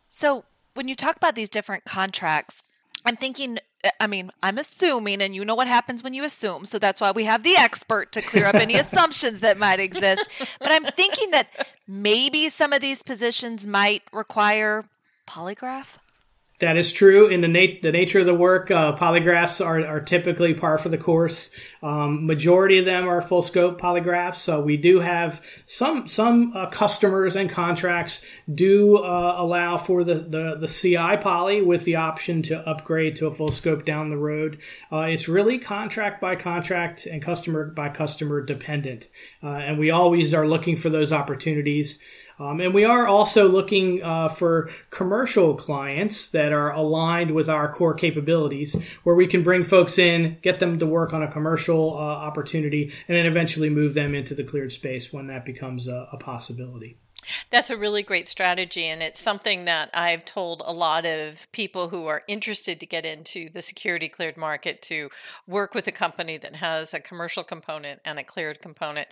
So 0.06 0.44
when 0.74 0.88
you 0.88 0.94
talk 0.94 1.16
about 1.16 1.34
these 1.34 1.50
different 1.50 1.84
contracts, 1.84 2.62
I'm 3.04 3.16
thinking, 3.16 3.58
Uh, 3.84 3.90
I 4.00 4.06
mean, 4.06 4.30
I'm 4.42 4.58
assuming, 4.58 5.22
and 5.22 5.34
you 5.34 5.44
know 5.44 5.54
what 5.54 5.66
happens 5.68 6.02
when 6.02 6.14
you 6.14 6.24
assume. 6.24 6.64
So 6.64 6.78
that's 6.78 7.00
why 7.00 7.10
we 7.10 7.24
have 7.24 7.42
the 7.42 7.56
expert 7.56 8.12
to 8.12 8.22
clear 8.22 8.46
up 8.46 8.54
any 8.54 8.74
assumptions 8.84 9.40
that 9.40 9.58
might 9.58 9.80
exist. 9.80 10.28
But 10.58 10.72
I'm 10.72 10.84
thinking 10.84 11.30
that 11.30 11.48
maybe 11.88 12.48
some 12.48 12.72
of 12.72 12.80
these 12.80 13.02
positions 13.02 13.66
might 13.66 14.02
require 14.12 14.84
polygraph. 15.26 15.98
That 16.62 16.76
is 16.76 16.92
true. 16.92 17.26
In 17.26 17.40
the, 17.40 17.48
nat- 17.48 17.82
the 17.82 17.90
nature 17.90 18.20
of 18.20 18.26
the 18.26 18.36
work, 18.36 18.70
uh, 18.70 18.94
polygraphs 18.94 19.64
are, 19.64 19.84
are 19.84 20.00
typically 20.00 20.54
par 20.54 20.78
for 20.78 20.90
the 20.90 20.96
course. 20.96 21.50
Um, 21.82 22.24
majority 22.24 22.78
of 22.78 22.84
them 22.84 23.08
are 23.08 23.20
full 23.20 23.42
scope 23.42 23.80
polygraphs. 23.80 24.36
So 24.36 24.60
we 24.60 24.76
do 24.76 25.00
have 25.00 25.44
some 25.66 26.06
some 26.06 26.56
uh, 26.56 26.66
customers 26.66 27.34
and 27.34 27.50
contracts 27.50 28.24
do 28.54 28.98
uh, 28.98 29.34
allow 29.38 29.76
for 29.76 30.04
the, 30.04 30.14
the, 30.14 30.56
the 30.60 30.68
CI 30.68 31.16
poly 31.20 31.62
with 31.62 31.84
the 31.84 31.96
option 31.96 32.42
to 32.42 32.60
upgrade 32.60 33.16
to 33.16 33.26
a 33.26 33.34
full 33.34 33.50
scope 33.50 33.84
down 33.84 34.10
the 34.10 34.16
road. 34.16 34.60
Uh, 34.92 35.00
it's 35.00 35.28
really 35.28 35.58
contract 35.58 36.20
by 36.20 36.36
contract 36.36 37.06
and 37.06 37.20
customer 37.20 37.72
by 37.72 37.88
customer 37.88 38.40
dependent, 38.40 39.08
uh, 39.42 39.48
and 39.48 39.80
we 39.80 39.90
always 39.90 40.32
are 40.32 40.46
looking 40.46 40.76
for 40.76 40.90
those 40.90 41.12
opportunities. 41.12 41.98
Um, 42.42 42.60
and 42.60 42.74
we 42.74 42.84
are 42.84 43.06
also 43.06 43.48
looking 43.48 44.02
uh, 44.02 44.28
for 44.28 44.68
commercial 44.90 45.54
clients 45.54 46.28
that 46.30 46.52
are 46.52 46.72
aligned 46.72 47.30
with 47.30 47.48
our 47.48 47.72
core 47.72 47.94
capabilities, 47.94 48.74
where 49.04 49.14
we 49.14 49.28
can 49.28 49.44
bring 49.44 49.62
folks 49.62 49.96
in, 49.96 50.38
get 50.42 50.58
them 50.58 50.76
to 50.80 50.86
work 50.86 51.14
on 51.14 51.22
a 51.22 51.30
commercial 51.30 51.94
uh, 51.94 52.00
opportunity, 52.00 52.92
and 53.06 53.16
then 53.16 53.26
eventually 53.26 53.70
move 53.70 53.94
them 53.94 54.12
into 54.12 54.34
the 54.34 54.42
cleared 54.42 54.72
space 54.72 55.12
when 55.12 55.28
that 55.28 55.44
becomes 55.44 55.86
a, 55.86 56.08
a 56.12 56.16
possibility. 56.16 56.96
That's 57.50 57.70
a 57.70 57.76
really 57.76 58.02
great 58.02 58.26
strategy, 58.26 58.86
and 58.86 59.00
it's 59.00 59.20
something 59.20 59.64
that 59.66 59.90
I've 59.94 60.24
told 60.24 60.64
a 60.66 60.72
lot 60.72 61.06
of 61.06 61.46
people 61.52 61.90
who 61.90 62.08
are 62.08 62.24
interested 62.26 62.80
to 62.80 62.86
get 62.86 63.06
into 63.06 63.48
the 63.48 63.62
security 63.62 64.08
cleared 64.08 64.36
market 64.36 64.82
to 64.82 65.10
work 65.46 65.74
with 65.74 65.86
a 65.86 65.92
company 65.92 66.38
that 66.38 66.56
has 66.56 66.92
a 66.92 66.98
commercial 66.98 67.44
component 67.44 68.00
and 68.04 68.18
a 68.18 68.24
cleared 68.24 68.60
component. 68.60 69.06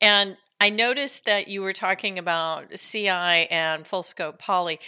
And 0.00 0.38
I 0.60 0.68
noticed 0.68 1.24
that 1.24 1.48
you 1.48 1.62
were 1.62 1.72
talking 1.72 2.18
about 2.18 2.76
CI 2.76 3.08
and 3.08 3.86
full 3.86 4.02
scope 4.02 4.38
poly. 4.38 4.78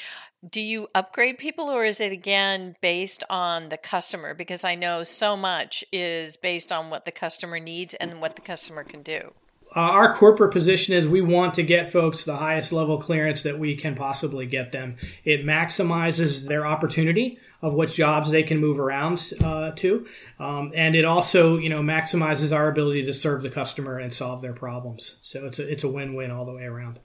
Do 0.48 0.60
you 0.60 0.88
upgrade 0.94 1.38
people 1.38 1.70
or 1.70 1.84
is 1.84 2.00
it 2.00 2.12
again 2.12 2.76
based 2.82 3.24
on 3.30 3.70
the 3.70 3.78
customer? 3.78 4.34
Because 4.34 4.64
I 4.64 4.74
know 4.74 5.02
so 5.02 5.34
much 5.34 5.82
is 5.90 6.36
based 6.36 6.72
on 6.72 6.90
what 6.90 7.06
the 7.06 7.12
customer 7.12 7.58
needs 7.58 7.94
and 7.94 8.20
what 8.20 8.36
the 8.36 8.42
customer 8.42 8.84
can 8.84 9.02
do. 9.02 9.32
Uh, 9.74 9.80
our 9.80 10.12
corporate 10.12 10.52
position 10.52 10.94
is 10.94 11.08
we 11.08 11.22
want 11.22 11.54
to 11.54 11.62
get 11.62 11.90
folks 11.90 12.24
the 12.24 12.36
highest 12.36 12.72
level 12.72 12.98
clearance 12.98 13.42
that 13.44 13.58
we 13.58 13.74
can 13.74 13.94
possibly 13.94 14.44
get 14.44 14.72
them. 14.72 14.96
It 15.24 15.46
maximizes 15.46 16.46
their 16.46 16.66
opportunity 16.66 17.38
of 17.62 17.74
what 17.74 17.90
jobs 17.90 18.30
they 18.30 18.42
can 18.42 18.58
move 18.58 18.80
around 18.80 19.32
uh, 19.42 19.70
to, 19.72 20.06
um, 20.38 20.72
and 20.74 20.94
it 20.94 21.04
also 21.04 21.56
you 21.56 21.68
know 21.68 21.80
maximizes 21.80 22.54
our 22.54 22.68
ability 22.68 23.04
to 23.04 23.14
serve 23.14 23.42
the 23.42 23.50
customer 23.50 23.98
and 23.98 24.12
solve 24.12 24.42
their 24.42 24.52
problems. 24.52 25.16
So 25.20 25.46
it's 25.46 25.58
a 25.58 25.70
it's 25.70 25.84
a 25.84 25.88
win 25.88 26.14
win 26.14 26.30
all 26.30 26.44
the 26.44 26.54
way 26.54 26.64
around. 26.64 27.00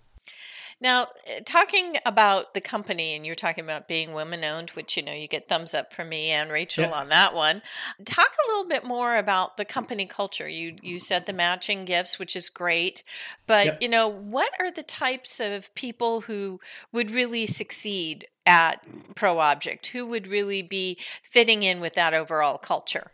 Now, 0.80 1.08
eh, 1.26 1.40
talking 1.46 1.96
about 2.06 2.54
the 2.54 2.62
company, 2.62 3.16
and 3.16 3.26
you're 3.26 3.36
talking 3.36 3.64
about 3.64 3.88
being 3.88 4.14
women 4.14 4.44
owned, 4.44 4.72
which 4.72 4.96
you 4.96 5.04
know 5.04 5.12
you 5.12 5.28
get 5.28 5.48
thumbs 5.48 5.74
up 5.74 5.94
from 5.94 6.10
me 6.10 6.30
and 6.30 6.52
Rachel 6.52 6.86
yep. 6.86 6.96
on 6.96 7.10
that 7.10 7.34
one. 7.34 7.62
Talk 8.06 8.28
a 8.28 8.52
little 8.52 8.68
bit 8.68 8.84
more 8.84 9.18
about 9.18 9.58
the 9.58 9.66
company 9.66 10.06
culture. 10.06 10.48
You 10.48 10.76
you 10.82 11.00
said 11.00 11.26
the 11.26 11.34
matching 11.34 11.86
gifts, 11.86 12.20
which 12.20 12.36
is 12.36 12.50
great, 12.50 13.04
but 13.48 13.66
yep. 13.66 13.82
you 13.82 13.90
know 13.90 14.08
what 14.08 14.52
are 14.60 14.72
the 14.72 14.84
types 14.84 15.40
of 15.40 15.74
people 15.74 16.22
who 16.22 16.60
would 16.92 17.12
really 17.12 17.48
succeed 17.48 18.28
at 18.46 18.86
ProObject? 19.16 19.88
Who 19.88 20.06
would 20.08 20.28
really 20.28 20.62
be 20.62 20.98
fitting 21.24 21.64
in 21.64 21.80
with 21.80 21.96
that 21.96 22.14
overall 22.14 22.58
culture? 22.58 23.12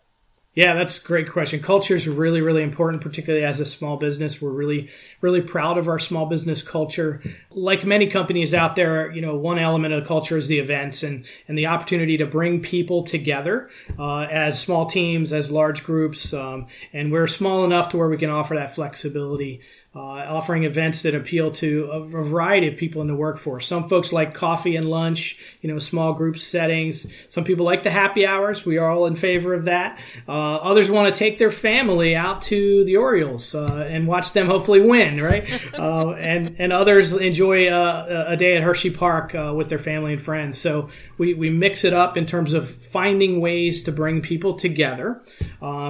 Yeah, 0.55 0.75
that's 0.75 0.99
a 0.99 1.03
great 1.03 1.31
question. 1.31 1.61
Culture 1.61 1.95
is 1.95 2.07
really, 2.07 2.39
really 2.41 2.61
important, 2.61 3.01
particularly 3.01 3.43
as 3.43 3.59
a 3.59 3.65
small 3.65 3.97
business. 3.97 4.39
We're 4.39 4.51
really, 4.51 4.89
really 5.19 5.41
proud 5.41 5.79
of 5.79 5.87
our 5.87 5.97
small 5.97 6.27
business 6.27 6.61
culture. 6.61 7.21
Like 7.49 7.85
many 7.85 8.05
companies 8.05 8.53
out 8.53 8.75
there, 8.75 9.11
you 9.11 9.21
know, 9.21 9.35
one 9.35 9.57
element 9.57 9.95
of 9.95 10.05
culture 10.05 10.37
is 10.37 10.47
the 10.47 10.59
events 10.59 11.01
and, 11.01 11.25
and 11.47 11.57
the 11.57 11.65
opportunity 11.65 12.17
to 12.17 12.27
bring 12.27 12.61
people 12.61 13.01
together 13.01 13.71
uh, 13.97 14.27
as 14.29 14.61
small 14.61 14.85
teams, 14.85 15.33
as 15.33 15.49
large 15.49 15.83
groups. 15.83 16.35
Um, 16.35 16.67
and 16.93 17.11
we're 17.11 17.25
small 17.25 17.65
enough 17.65 17.89
to 17.89 17.97
where 17.97 18.07
we 18.09 18.17
can 18.17 18.29
offer 18.29 18.53
that 18.53 18.75
flexibility 18.75 19.61
uh, 19.95 19.99
offering 19.99 20.63
events 20.63 21.03
that 21.03 21.13
appeal 21.13 21.51
to 21.51 21.83
a 21.91 22.03
variety 22.03 22.67
of 22.67 22.75
people 22.75 22.99
in 23.01 23.07
the 23.07 23.15
workforce. 23.15 23.67
Some 23.67 23.87
folks 23.87 24.11
like 24.11 24.33
coffee 24.33 24.75
and 24.75 24.89
lunch, 24.89 25.37
you 25.61 25.71
know, 25.71 25.77
small 25.77 26.13
group 26.13 26.39
settings. 26.39 27.05
Some 27.27 27.43
people 27.43 27.63
like 27.63 27.83
the 27.83 27.91
happy 27.91 28.25
hours. 28.25 28.65
We 28.65 28.79
are 28.79 28.89
all 28.89 29.05
in 29.05 29.15
favor 29.15 29.53
of 29.53 29.65
that. 29.65 29.99
Uh, 30.27 30.55
others 30.55 30.89
want 30.89 31.13
to 31.13 31.17
take 31.17 31.37
their 31.37 31.51
family 31.51 32.15
out 32.15 32.41
to 32.43 32.83
the 32.85 32.97
Orioles 32.97 33.53
uh, 33.53 33.87
and 33.87 34.07
watch 34.07 34.33
them 34.33 34.47
hopefully 34.47 34.81
win, 34.81 35.21
right? 35.21 35.43
Uh, 35.73 36.11
and 36.13 36.55
and 36.59 36.71
others 36.71 37.13
enjoy 37.13 37.67
uh, 37.67 38.25
a 38.27 38.37
day 38.37 38.55
at 38.55 38.63
Hershey 38.63 38.89
Park 38.91 39.33
uh, 39.33 39.53
with 39.55 39.69
their 39.69 39.79
family 39.79 40.13
and 40.13 40.21
friends. 40.21 40.57
So 40.57 40.89
we, 41.17 41.33
we 41.33 41.49
mix 41.49 41.83
it 41.83 41.93
up 41.93 42.15
in 42.15 42.25
terms 42.25 42.53
of 42.53 42.69
finding 42.69 43.41
ways 43.41 43.83
to 43.83 43.91
bring 43.91 44.21
people 44.21 44.53
together. 44.53 45.21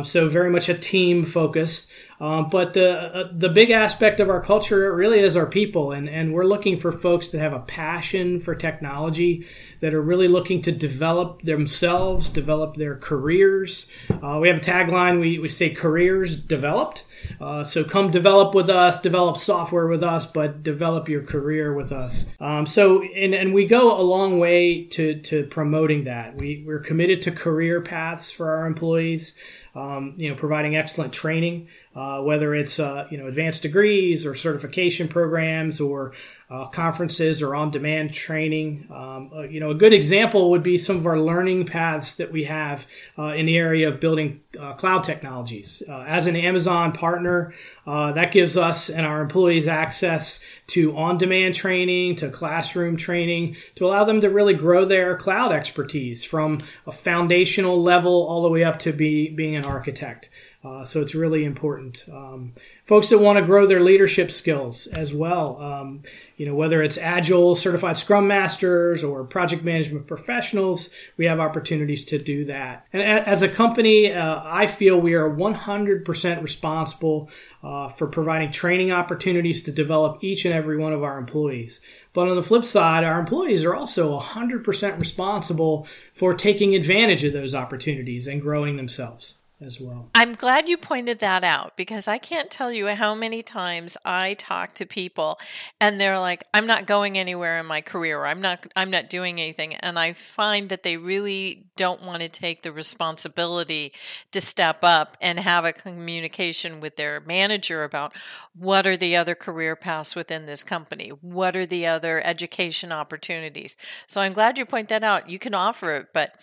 so 0.03 0.27
very 0.27 0.49
much 0.49 0.69
a 0.69 0.73
team 0.73 1.23
focus. 1.23 1.87
Um, 2.23 2.47
but 2.47 2.71
the 2.71 2.89
uh, 2.89 3.29
the 3.33 3.49
big 3.49 3.69
aspect 3.69 4.21
of 4.21 4.29
our 4.29 4.41
culture 4.41 4.95
really 4.95 5.19
is 5.19 5.35
our 5.35 5.45
people, 5.45 5.91
and, 5.91 6.07
and 6.07 6.33
we're 6.33 6.45
looking 6.45 6.77
for 6.77 6.89
folks 6.89 7.27
that 7.27 7.39
have 7.39 7.53
a 7.53 7.59
passion 7.59 8.39
for 8.39 8.55
technology, 8.55 9.45
that 9.81 9.93
are 9.93 10.01
really 10.01 10.29
looking 10.29 10.61
to 10.61 10.71
develop 10.71 11.41
themselves, 11.41 12.29
develop 12.29 12.75
their 12.75 12.95
careers. 12.95 13.87
Uh, 14.09 14.39
we 14.41 14.47
have 14.47 14.55
a 14.55 14.61
tagline: 14.61 15.19
we, 15.19 15.37
we 15.37 15.49
say 15.49 15.69
careers 15.71 16.37
developed. 16.37 17.03
Uh, 17.41 17.65
so 17.65 17.83
come 17.83 18.09
develop 18.09 18.55
with 18.55 18.69
us, 18.69 19.01
develop 19.01 19.35
software 19.35 19.87
with 19.87 20.01
us, 20.01 20.25
but 20.25 20.63
develop 20.63 21.09
your 21.09 21.23
career 21.23 21.73
with 21.73 21.91
us. 21.91 22.25
Um, 22.39 22.65
so 22.65 23.03
and, 23.03 23.33
and 23.33 23.53
we 23.53 23.67
go 23.67 23.99
a 23.99 24.01
long 24.01 24.39
way 24.39 24.85
to 24.85 25.19
to 25.23 25.43
promoting 25.47 26.05
that. 26.05 26.37
We 26.37 26.63
we're 26.65 26.79
committed 26.79 27.21
to 27.23 27.31
career 27.31 27.81
paths 27.81 28.31
for 28.31 28.49
our 28.49 28.65
employees 28.65 29.33
um, 29.75 30.13
you 30.17 30.29
know, 30.29 30.35
providing 30.35 30.75
excellent 30.75 31.13
training, 31.13 31.67
uh, 31.95 32.21
whether 32.21 32.53
it's 32.53 32.79
uh, 32.79 33.07
you 33.09 33.17
know 33.17 33.27
advanced 33.27 33.63
degrees 33.63 34.25
or 34.25 34.35
certification 34.35 35.07
programs 35.07 35.81
or 35.81 36.13
uh, 36.53 36.65
conferences 36.65 37.41
or 37.41 37.55
on-demand 37.55 38.13
training. 38.13 38.87
Um, 38.91 39.31
uh, 39.35 39.41
you 39.41 39.59
know, 39.59 39.71
a 39.71 39.75
good 39.75 39.91
example 39.91 40.51
would 40.51 40.61
be 40.61 40.77
some 40.77 40.97
of 40.97 41.07
our 41.07 41.19
learning 41.19 41.65
paths 41.65 42.13
that 42.13 42.31
we 42.31 42.43
have 42.43 42.85
uh, 43.17 43.33
in 43.33 43.47
the 43.47 43.57
area 43.57 43.87
of 43.87 43.99
building 43.99 44.39
uh, 44.59 44.73
cloud 44.73 45.03
technologies. 45.03 45.81
as 45.89 46.27
an 46.27 46.35
Amazon 46.35 46.91
partner, 46.91 47.53
that 47.87 48.31
gives 48.31 48.55
us 48.55 48.87
and 48.87 49.03
our 49.03 49.21
employees 49.21 49.65
access 49.65 50.39
to 50.67 50.95
on-demand 50.95 51.55
training, 51.55 52.17
to 52.17 52.29
classroom 52.29 52.97
training, 52.97 53.55
to 53.73 53.87
allow 53.87 54.03
them 54.03 54.21
to 54.21 54.29
really 54.29 54.53
grow 54.53 54.85
their 54.85 55.17
cloud 55.17 55.51
expertise 55.51 56.23
from 56.23 56.59
a 56.85 56.91
foundational 56.91 57.81
level 57.81 58.27
all 58.27 58.43
the 58.43 58.49
way 58.49 58.63
up 58.63 58.77
to 58.77 58.93
be 58.93 59.29
being 59.29 59.55
an 59.55 59.65
architect. 59.65 60.29
Uh, 60.63 60.85
so 60.85 61.01
it's 61.01 61.13
really 61.13 61.43
important. 61.43 62.05
Um, 62.09 62.53
folks 62.85 63.09
that 63.09 63.19
want 63.19 63.37
to 63.37 63.45
grow 63.45 63.67
their 63.67 63.81
leadership 63.81 64.31
skills 64.31 64.87
as 64.87 65.13
well, 65.13 65.61
um, 65.61 66.01
you 66.37 66.45
know, 66.45 66.55
whether 66.55 66.81
it's 66.81 66.97
agile 66.97 67.53
certified 67.55 67.97
scrum 67.97 68.27
masters 68.27 69.03
or 69.03 69.25
project 69.25 69.63
management 69.63 70.07
professionals, 70.07 70.89
we 71.17 71.25
have 71.25 71.41
opportunities 71.41 72.05
to 72.05 72.17
do 72.17 72.45
that. 72.45 72.87
And 72.93 73.01
as 73.01 73.41
a 73.41 73.49
company, 73.49 74.13
uh, 74.13 74.41
I 74.45 74.67
feel 74.67 75.01
we 75.01 75.15
are 75.15 75.29
100% 75.29 76.41
responsible 76.41 77.29
uh, 77.61 77.89
for 77.89 78.07
providing 78.07 78.51
training 78.51 78.89
opportunities 78.89 79.61
to 79.63 79.71
develop 79.71 80.23
each 80.23 80.45
and 80.45 80.53
every 80.53 80.77
one 80.77 80.93
of 80.93 81.03
our 81.03 81.17
employees. 81.17 81.81
But 82.13 82.29
on 82.29 82.37
the 82.37 82.43
flip 82.43 82.63
side, 82.63 83.03
our 83.03 83.19
employees 83.19 83.65
are 83.65 83.75
also 83.75 84.17
100% 84.17 84.99
responsible 84.99 85.87
for 86.13 86.33
taking 86.33 86.73
advantage 86.73 87.25
of 87.25 87.33
those 87.33 87.53
opportunities 87.53 88.27
and 88.27 88.41
growing 88.41 88.77
themselves 88.77 89.35
as 89.65 89.79
well. 89.79 90.09
I'm 90.15 90.33
glad 90.33 90.69
you 90.69 90.77
pointed 90.77 91.19
that 91.19 91.43
out 91.43 91.75
because 91.75 92.07
I 92.07 92.17
can't 92.17 92.49
tell 92.49 92.71
you 92.71 92.87
how 92.87 93.15
many 93.15 93.41
times 93.41 93.97
I 94.05 94.33
talk 94.33 94.73
to 94.73 94.85
people 94.85 95.39
and 95.79 95.99
they're 95.99 96.19
like 96.19 96.43
I'm 96.53 96.67
not 96.67 96.85
going 96.85 97.17
anywhere 97.17 97.59
in 97.59 97.65
my 97.65 97.81
career. 97.81 98.25
I'm 98.25 98.41
not 98.41 98.67
I'm 98.75 98.89
not 98.89 99.09
doing 99.09 99.39
anything 99.39 99.75
and 99.75 99.97
I 99.97 100.13
find 100.13 100.69
that 100.69 100.83
they 100.83 100.97
really 100.97 101.65
don't 101.75 102.03
want 102.03 102.19
to 102.19 102.29
take 102.29 102.61
the 102.61 102.71
responsibility 102.71 103.93
to 104.31 104.39
step 104.41 104.79
up 104.83 105.17
and 105.21 105.39
have 105.39 105.65
a 105.65 105.73
communication 105.73 106.79
with 106.79 106.95
their 106.95 107.19
manager 107.21 107.83
about 107.83 108.13
what 108.55 108.85
are 108.85 108.97
the 108.97 109.15
other 109.15 109.35
career 109.35 109.75
paths 109.75 110.15
within 110.15 110.45
this 110.45 110.63
company? 110.63 111.09
What 111.09 111.55
are 111.55 111.65
the 111.65 111.87
other 111.87 112.25
education 112.25 112.91
opportunities? 112.91 113.75
So 114.07 114.21
I'm 114.21 114.33
glad 114.33 114.57
you 114.57 114.65
point 114.65 114.89
that 114.89 115.03
out. 115.03 115.29
You 115.29 115.39
can 115.39 115.53
offer 115.53 115.93
it, 115.95 116.07
but 116.13 116.35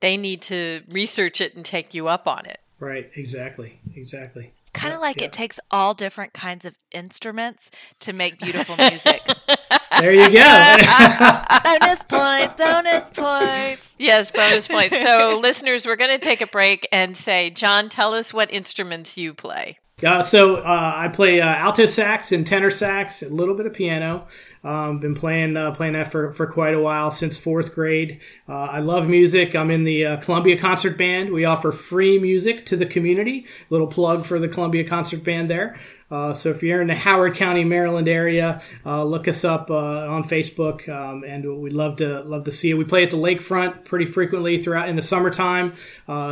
they 0.00 0.16
need 0.16 0.42
to 0.42 0.82
research 0.90 1.40
it 1.40 1.54
and 1.54 1.64
take 1.64 1.94
you 1.94 2.08
up 2.08 2.26
on 2.26 2.46
it. 2.46 2.60
Right, 2.78 3.10
exactly. 3.14 3.80
Exactly. 3.94 4.52
Kind 4.72 4.92
of 4.92 5.00
like 5.00 5.22
it 5.22 5.32
takes 5.32 5.58
all 5.70 5.94
different 5.94 6.34
kinds 6.34 6.66
of 6.66 6.76
instruments 6.92 7.70
to 8.00 8.12
make 8.12 8.38
beautiful 8.38 8.76
music. 8.76 9.22
there 10.00 10.12
you 10.12 10.30
go. 10.30 10.34
bonus 11.64 12.02
points, 12.08 12.54
bonus 12.56 13.10
points. 13.10 13.96
Yes, 13.98 14.30
bonus 14.30 14.68
points. 14.68 15.00
So, 15.02 15.40
listeners, 15.42 15.86
we're 15.86 15.96
going 15.96 16.10
to 16.10 16.18
take 16.18 16.42
a 16.42 16.46
break 16.46 16.86
and 16.92 17.16
say, 17.16 17.48
John, 17.48 17.88
tell 17.88 18.12
us 18.12 18.34
what 18.34 18.52
instruments 18.52 19.16
you 19.16 19.32
play. 19.32 19.78
Uh, 20.04 20.22
so 20.22 20.56
uh, 20.56 20.92
I 20.94 21.08
play 21.08 21.40
uh, 21.40 21.46
alto 21.46 21.86
sax 21.86 22.30
and 22.30 22.46
tenor 22.46 22.70
sax, 22.70 23.22
a 23.22 23.32
little 23.32 23.54
bit 23.54 23.64
of 23.64 23.72
piano. 23.72 24.26
Um, 24.66 24.98
been 24.98 25.14
playing 25.14 25.56
uh, 25.56 25.70
playing 25.70 25.92
that 25.92 26.10
for, 26.10 26.32
for 26.32 26.48
quite 26.48 26.74
a 26.74 26.80
while 26.80 27.12
since 27.12 27.38
fourth 27.38 27.72
grade. 27.72 28.20
Uh, 28.48 28.64
I 28.64 28.80
love 28.80 29.08
music. 29.08 29.54
I'm 29.54 29.70
in 29.70 29.84
the 29.84 30.04
uh, 30.04 30.16
Columbia 30.16 30.58
Concert 30.58 30.98
Band. 30.98 31.32
We 31.32 31.44
offer 31.44 31.70
free 31.70 32.18
music 32.18 32.66
to 32.66 32.76
the 32.76 32.84
community. 32.84 33.46
Little 33.70 33.86
plug 33.86 34.26
for 34.26 34.40
the 34.40 34.48
Columbia 34.48 34.82
Concert 34.82 35.22
Band 35.22 35.48
there. 35.48 35.78
Uh, 36.10 36.34
so 36.34 36.50
if 36.50 36.64
you're 36.64 36.80
in 36.80 36.88
the 36.88 36.96
Howard 36.96 37.36
County, 37.36 37.62
Maryland 37.62 38.08
area, 38.08 38.60
uh, 38.84 39.04
look 39.04 39.28
us 39.28 39.44
up 39.44 39.70
uh, 39.70 40.08
on 40.08 40.24
Facebook, 40.24 40.88
um, 40.88 41.22
and 41.22 41.60
we'd 41.60 41.72
love 41.72 41.94
to 41.96 42.22
love 42.22 42.42
to 42.44 42.50
see 42.50 42.68
you. 42.68 42.76
We 42.76 42.84
play 42.84 43.04
at 43.04 43.10
the 43.10 43.16
lakefront 43.16 43.84
pretty 43.84 44.06
frequently 44.06 44.58
throughout 44.58 44.88
in 44.88 44.96
the 44.96 45.02
summertime. 45.02 45.74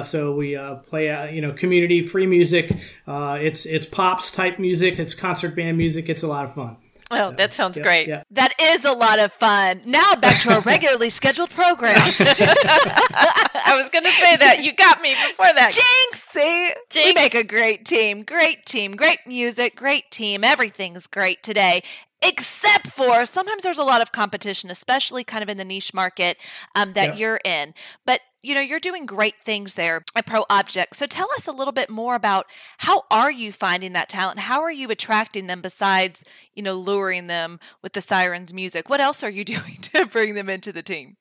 so 0.02 0.34
we 0.34 0.58
play 0.88 1.32
you 1.32 1.40
know 1.40 1.52
community 1.52 2.02
free 2.02 2.26
music. 2.26 2.72
it's 3.06 3.64
it's 3.64 3.86
pops 3.86 4.32
type 4.32 4.58
music. 4.58 4.98
It's 4.98 5.14
concert 5.14 5.54
band 5.54 5.78
music. 5.78 6.08
It's 6.08 6.24
a 6.24 6.28
lot 6.28 6.44
of 6.44 6.52
fun. 6.52 6.78
Oh, 7.14 7.30
so, 7.30 7.36
that 7.36 7.54
sounds 7.54 7.78
yeah, 7.78 7.82
great. 7.82 8.08
Yeah. 8.08 8.22
That 8.30 8.54
is 8.60 8.84
a 8.84 8.92
lot 8.92 9.18
of 9.18 9.32
fun. 9.32 9.82
Now 9.84 10.14
back 10.14 10.42
to 10.42 10.52
our 10.52 10.60
regularly 10.74 11.10
scheduled 11.10 11.50
program. 11.50 11.96
I 11.96 13.74
was 13.76 13.88
going 13.88 14.04
to 14.04 14.10
say 14.10 14.36
that. 14.36 14.62
You 14.62 14.74
got 14.74 15.00
me 15.00 15.14
before 15.26 15.52
that. 15.54 15.70
Jinx! 15.70 16.24
See? 16.28 16.72
Jinx. 16.90 17.06
We 17.06 17.12
make 17.12 17.34
a 17.34 17.44
great 17.44 17.84
team. 17.84 18.22
Great 18.22 18.66
team. 18.66 18.96
Great 18.96 19.20
music. 19.26 19.76
Great 19.76 20.10
team. 20.10 20.44
Everything's 20.44 21.06
great 21.06 21.42
today 21.42 21.82
except 22.24 22.88
for 22.88 23.26
sometimes 23.26 23.62
there's 23.62 23.78
a 23.78 23.84
lot 23.84 24.00
of 24.00 24.12
competition, 24.12 24.70
especially 24.70 25.24
kind 25.24 25.42
of 25.42 25.48
in 25.48 25.56
the 25.56 25.64
niche 25.64 25.92
market 25.92 26.38
um, 26.74 26.92
that 26.92 27.10
yeah. 27.10 27.16
you're 27.16 27.40
in. 27.44 27.74
But 28.06 28.20
you 28.42 28.54
know 28.54 28.60
you're 28.60 28.78
doing 28.78 29.06
great 29.06 29.36
things 29.42 29.74
there 29.74 30.04
at 30.14 30.26
ProObject 30.26 30.92
so 30.92 31.06
tell 31.06 31.28
us 31.38 31.48
a 31.48 31.52
little 31.52 31.72
bit 31.72 31.88
more 31.88 32.14
about 32.14 32.44
how 32.78 33.04
are 33.10 33.32
you 33.32 33.50
finding 33.50 33.94
that 33.94 34.10
talent 34.10 34.38
how 34.40 34.60
are 34.60 34.70
you 34.70 34.90
attracting 34.90 35.46
them 35.46 35.62
besides 35.62 36.24
you 36.54 36.62
know 36.62 36.74
luring 36.74 37.26
them 37.26 37.58
with 37.80 37.94
the 37.94 38.02
sirens 38.02 38.52
music 38.52 38.90
what 38.90 39.00
else 39.00 39.22
are 39.22 39.30
you 39.30 39.44
doing 39.56 39.78
to 39.80 40.04
bring 40.04 40.34
them 40.34 40.50
into 40.50 40.72
the 40.72 40.82
team 40.82 41.16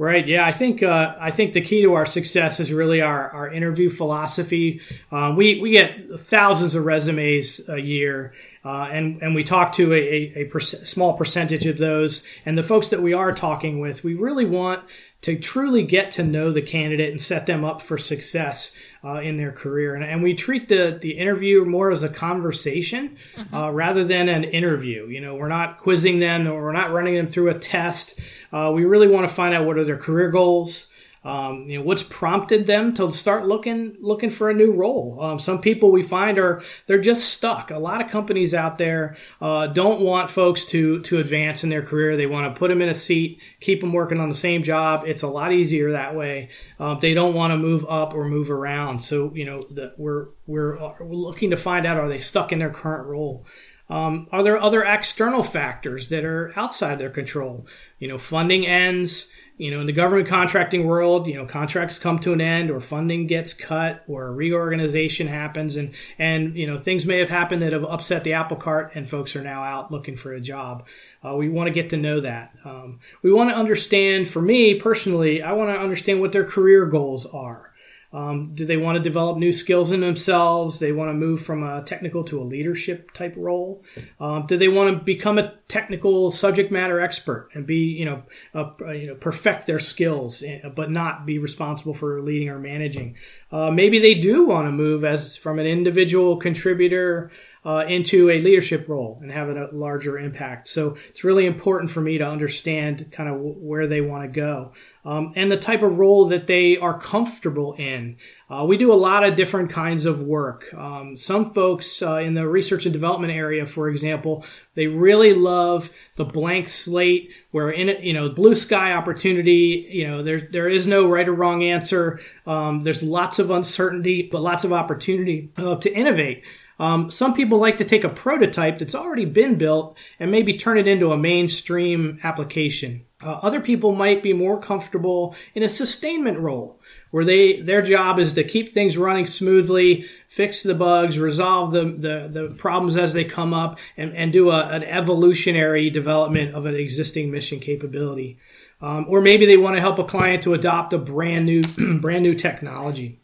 Right. 0.00 0.26
Yeah. 0.26 0.46
I 0.46 0.52
think 0.52 0.82
uh, 0.82 1.14
I 1.20 1.30
think 1.30 1.52
the 1.52 1.60
key 1.60 1.82
to 1.82 1.92
our 1.92 2.06
success 2.06 2.58
is 2.58 2.72
really 2.72 3.02
our, 3.02 3.28
our 3.32 3.52
interview 3.52 3.90
philosophy. 3.90 4.80
Uh, 5.12 5.34
we 5.36 5.60
we 5.60 5.72
get 5.72 5.94
thousands 6.18 6.74
of 6.74 6.86
resumes 6.86 7.60
a 7.68 7.78
year, 7.78 8.32
uh, 8.64 8.88
and 8.90 9.22
and 9.22 9.34
we 9.34 9.42
talk 9.42 9.72
to 9.72 9.92
a, 9.92 9.96
a, 9.96 10.32
a 10.36 10.44
per- 10.46 10.60
small 10.60 11.16
percentage 11.16 11.66
of 11.66 11.78
those. 11.78 12.22
And 12.44 12.58
the 12.58 12.62
folks 12.62 12.88
that 12.90 13.02
we 13.02 13.12
are 13.12 13.32
talking 13.32 13.80
with, 13.80 14.04
we 14.04 14.14
really 14.14 14.44
want 14.44 14.82
to 15.22 15.38
truly 15.38 15.82
get 15.82 16.10
to 16.10 16.22
know 16.22 16.50
the 16.50 16.62
candidate 16.62 17.10
and 17.10 17.20
set 17.20 17.46
them 17.46 17.62
up 17.64 17.82
for 17.82 17.98
success 17.98 18.72
uh, 19.04 19.20
in 19.20 19.36
their 19.36 19.52
career. 19.52 19.94
And, 19.94 20.02
and, 20.02 20.22
we 20.22 20.34
treat 20.34 20.68
the, 20.68 20.98
the 21.00 21.12
interview 21.12 21.64
more 21.64 21.90
as 21.90 22.02
a 22.02 22.08
conversation 22.08 23.18
mm-hmm. 23.36 23.54
uh, 23.54 23.70
rather 23.70 24.02
than 24.04 24.28
an 24.28 24.44
interview. 24.44 25.08
You 25.08 25.20
know, 25.20 25.34
we're 25.34 25.48
not 25.48 25.78
quizzing 25.78 26.20
them 26.20 26.46
or 26.46 26.62
we're 26.62 26.72
not 26.72 26.90
running 26.90 27.14
them 27.14 27.26
through 27.26 27.50
a 27.50 27.58
test. 27.58 28.18
Uh, 28.50 28.72
we 28.74 28.84
really 28.84 29.08
want 29.08 29.28
to 29.28 29.34
find 29.34 29.54
out 29.54 29.66
what 29.66 29.76
are 29.76 29.84
their 29.84 29.98
career 29.98 30.30
goals. 30.30 30.86
Um, 31.22 31.66
you 31.68 31.78
know 31.78 31.84
what's 31.84 32.02
prompted 32.02 32.66
them 32.66 32.94
to 32.94 33.12
start 33.12 33.46
looking 33.46 33.96
looking 34.00 34.30
for 34.30 34.48
a 34.48 34.54
new 34.54 34.72
role. 34.72 35.20
Um, 35.20 35.38
some 35.38 35.60
people 35.60 35.92
we 35.92 36.02
find 36.02 36.38
are 36.38 36.62
they're 36.86 36.98
just 36.98 37.28
stuck. 37.28 37.70
A 37.70 37.78
lot 37.78 38.00
of 38.00 38.10
companies 38.10 38.54
out 38.54 38.78
there 38.78 39.16
uh, 39.38 39.66
don't 39.66 40.00
want 40.00 40.30
folks 40.30 40.64
to 40.66 41.00
to 41.02 41.18
advance 41.18 41.62
in 41.62 41.68
their 41.68 41.82
career. 41.82 42.16
They 42.16 42.26
want 42.26 42.54
to 42.54 42.58
put 42.58 42.68
them 42.68 42.80
in 42.80 42.88
a 42.88 42.94
seat, 42.94 43.42
keep 43.60 43.80
them 43.80 43.92
working 43.92 44.18
on 44.18 44.30
the 44.30 44.34
same 44.34 44.62
job. 44.62 45.04
It's 45.06 45.22
a 45.22 45.28
lot 45.28 45.52
easier 45.52 45.90
that 45.92 46.14
way. 46.14 46.48
Um, 46.78 46.98
they 47.00 47.12
don't 47.12 47.34
want 47.34 47.50
to 47.50 47.58
move 47.58 47.84
up 47.86 48.14
or 48.14 48.24
move 48.24 48.50
around. 48.50 49.00
So 49.00 49.34
you 49.34 49.44
know 49.44 49.60
the, 49.70 49.94
we're 49.98 50.28
we're, 50.46 50.78
we're 51.00 51.14
looking 51.14 51.50
to 51.50 51.56
find 51.56 51.86
out 51.86 51.96
are 51.96 52.08
they 52.08 52.18
stuck 52.18 52.50
in 52.50 52.58
their 52.58 52.70
current 52.70 53.06
role. 53.06 53.46
Um, 53.90 54.28
are 54.30 54.44
there 54.44 54.58
other 54.58 54.84
external 54.84 55.42
factors 55.42 56.08
that 56.10 56.24
are 56.24 56.52
outside 56.56 56.98
their 56.98 57.10
control? 57.10 57.66
You 57.98 58.08
know, 58.08 58.18
funding 58.18 58.66
ends. 58.66 59.28
You 59.58 59.70
know, 59.70 59.80
in 59.80 59.86
the 59.86 59.92
government 59.92 60.26
contracting 60.26 60.86
world, 60.86 61.26
you 61.26 61.34
know, 61.34 61.44
contracts 61.44 61.98
come 61.98 62.18
to 62.20 62.32
an 62.32 62.40
end, 62.40 62.70
or 62.70 62.80
funding 62.80 63.26
gets 63.26 63.52
cut, 63.52 64.02
or 64.08 64.32
reorganization 64.32 65.26
happens, 65.26 65.76
and 65.76 65.92
and 66.18 66.56
you 66.56 66.66
know, 66.66 66.78
things 66.78 67.04
may 67.04 67.18
have 67.18 67.28
happened 67.28 67.60
that 67.60 67.74
have 67.74 67.84
upset 67.84 68.24
the 68.24 68.32
apple 68.32 68.56
cart, 68.56 68.92
and 68.94 69.06
folks 69.06 69.36
are 69.36 69.42
now 69.42 69.62
out 69.62 69.92
looking 69.92 70.16
for 70.16 70.32
a 70.32 70.40
job. 70.40 70.86
Uh, 71.22 71.36
we 71.36 71.50
want 71.50 71.66
to 71.66 71.74
get 71.74 71.90
to 71.90 71.98
know 71.98 72.20
that. 72.20 72.54
Um, 72.64 73.00
we 73.22 73.30
want 73.30 73.50
to 73.50 73.56
understand. 73.56 74.28
For 74.28 74.40
me 74.40 74.76
personally, 74.76 75.42
I 75.42 75.52
want 75.52 75.68
to 75.68 75.78
understand 75.78 76.22
what 76.22 76.32
their 76.32 76.44
career 76.44 76.86
goals 76.86 77.26
are. 77.26 77.69
Um, 78.12 78.54
do 78.54 78.64
they 78.64 78.76
want 78.76 78.96
to 78.96 79.02
develop 79.02 79.38
new 79.38 79.52
skills 79.52 79.92
in 79.92 80.00
themselves? 80.00 80.80
They 80.80 80.90
want 80.90 81.10
to 81.10 81.14
move 81.14 81.42
from 81.42 81.62
a 81.62 81.82
technical 81.82 82.24
to 82.24 82.40
a 82.40 82.42
leadership 82.42 83.12
type 83.12 83.34
role. 83.36 83.84
Um, 84.18 84.46
do 84.46 84.56
they 84.56 84.68
want 84.68 84.98
to 84.98 85.04
become 85.04 85.38
a 85.38 85.54
technical 85.68 86.32
subject 86.32 86.72
matter 86.72 87.00
expert 87.00 87.48
and 87.54 87.66
be, 87.66 87.76
you 87.76 88.04
know, 88.04 88.22
uh, 88.54 88.72
you 88.92 89.06
know, 89.06 89.14
perfect 89.14 89.68
their 89.68 89.78
skills, 89.78 90.42
eh, 90.42 90.68
but 90.74 90.90
not 90.90 91.24
be 91.24 91.38
responsible 91.38 91.94
for 91.94 92.20
leading 92.20 92.48
or 92.48 92.58
managing? 92.58 93.16
Uh, 93.52 93.70
maybe 93.70 94.00
they 94.00 94.14
do 94.14 94.48
want 94.48 94.66
to 94.66 94.72
move 94.72 95.04
as 95.04 95.36
from 95.36 95.60
an 95.60 95.66
individual 95.66 96.36
contributor 96.36 97.30
uh, 97.64 97.84
into 97.86 98.30
a 98.30 98.38
leadership 98.38 98.88
role 98.88 99.18
and 99.22 99.30
have 99.30 99.48
a 99.48 99.68
larger 99.72 100.18
impact. 100.18 100.68
So 100.68 100.96
it's 101.08 101.24
really 101.24 101.46
important 101.46 101.90
for 101.90 102.00
me 102.00 102.18
to 102.18 102.26
understand 102.26 103.12
kind 103.12 103.28
of 103.28 103.40
where 103.40 103.86
they 103.86 104.00
want 104.00 104.22
to 104.22 104.28
go 104.28 104.72
um, 105.04 105.32
and 105.34 105.50
the 105.50 105.56
type 105.56 105.82
of 105.82 105.98
role 105.98 106.26
that 106.26 106.46
they 106.46 106.76
are 106.76 106.98
comfortable 106.98 107.74
in. 107.74 108.16
Uh, 108.50 108.64
we 108.66 108.76
do 108.76 108.92
a 108.92 108.94
lot 108.94 109.24
of 109.24 109.34
different 109.34 109.70
kinds 109.70 110.04
of 110.04 110.22
work. 110.22 110.72
Um, 110.74 111.16
some 111.16 111.52
folks 111.52 112.02
uh, 112.02 112.16
in 112.16 112.34
the 112.34 112.46
research 112.46 112.84
and 112.84 112.92
development 112.92 113.32
area, 113.32 113.64
for 113.64 113.88
example, 113.88 114.44
they 114.74 114.88
really 114.88 115.32
love 115.32 115.90
the 116.16 116.24
blank 116.24 116.68
slate 116.68 117.30
where 117.50 117.70
in 117.70 117.88
it, 117.88 118.02
you 118.02 118.12
know, 118.12 118.28
blue 118.28 118.54
sky 118.54 118.92
opportunity, 118.92 119.88
you 119.90 120.06
know, 120.06 120.22
there, 120.22 120.40
there 120.40 120.68
is 120.68 120.86
no 120.86 121.08
right 121.08 121.28
or 121.28 121.34
wrong 121.34 121.62
answer. 121.62 122.20
Um, 122.46 122.80
there's 122.80 123.02
lots 123.02 123.38
of 123.38 123.50
uncertainty, 123.50 124.28
but 124.30 124.42
lots 124.42 124.64
of 124.64 124.72
opportunity 124.72 125.50
uh, 125.56 125.76
to 125.76 125.92
innovate. 125.94 126.42
Um, 126.80 127.10
some 127.10 127.34
people 127.34 127.58
like 127.58 127.76
to 127.76 127.84
take 127.84 128.04
a 128.04 128.08
prototype 128.08 128.78
that's 128.78 128.94
already 128.94 129.26
been 129.26 129.56
built 129.56 129.96
and 130.18 130.30
maybe 130.30 130.54
turn 130.54 130.78
it 130.78 130.88
into 130.88 131.12
a 131.12 131.18
mainstream 131.18 132.18
application. 132.24 133.04
Uh, 133.22 133.32
other 133.42 133.60
people 133.60 133.94
might 133.94 134.22
be 134.22 134.32
more 134.32 134.58
comfortable 134.58 135.36
in 135.54 135.62
a 135.62 135.68
sustainment 135.68 136.38
role 136.38 136.80
where 137.10 137.24
they 137.24 137.60
their 137.60 137.82
job 137.82 138.18
is 138.18 138.32
to 138.32 138.42
keep 138.42 138.72
things 138.72 138.96
running 138.96 139.26
smoothly, 139.26 140.06
fix 140.26 140.62
the 140.62 140.74
bugs, 140.74 141.18
resolve 141.18 141.72
the, 141.72 141.84
the, 141.84 142.28
the 142.32 142.54
problems 142.56 142.96
as 142.96 143.12
they 143.12 143.24
come 143.24 143.52
up, 143.52 143.78
and, 143.98 144.16
and 144.16 144.32
do 144.32 144.48
a, 144.48 144.68
an 144.68 144.82
evolutionary 144.84 145.90
development 145.90 146.54
of 146.54 146.64
an 146.64 146.74
existing 146.74 147.30
mission 147.30 147.60
capability. 147.60 148.38
Um, 148.80 149.04
or 149.06 149.20
maybe 149.20 149.44
they 149.44 149.58
want 149.58 149.76
to 149.76 149.80
help 149.80 149.98
a 149.98 150.04
client 150.04 150.42
to 150.44 150.54
adopt 150.54 150.94
a 150.94 150.98
brand 150.98 151.44
new 151.44 151.62
brand 152.00 152.22
new 152.22 152.34
technology. 152.34 153.18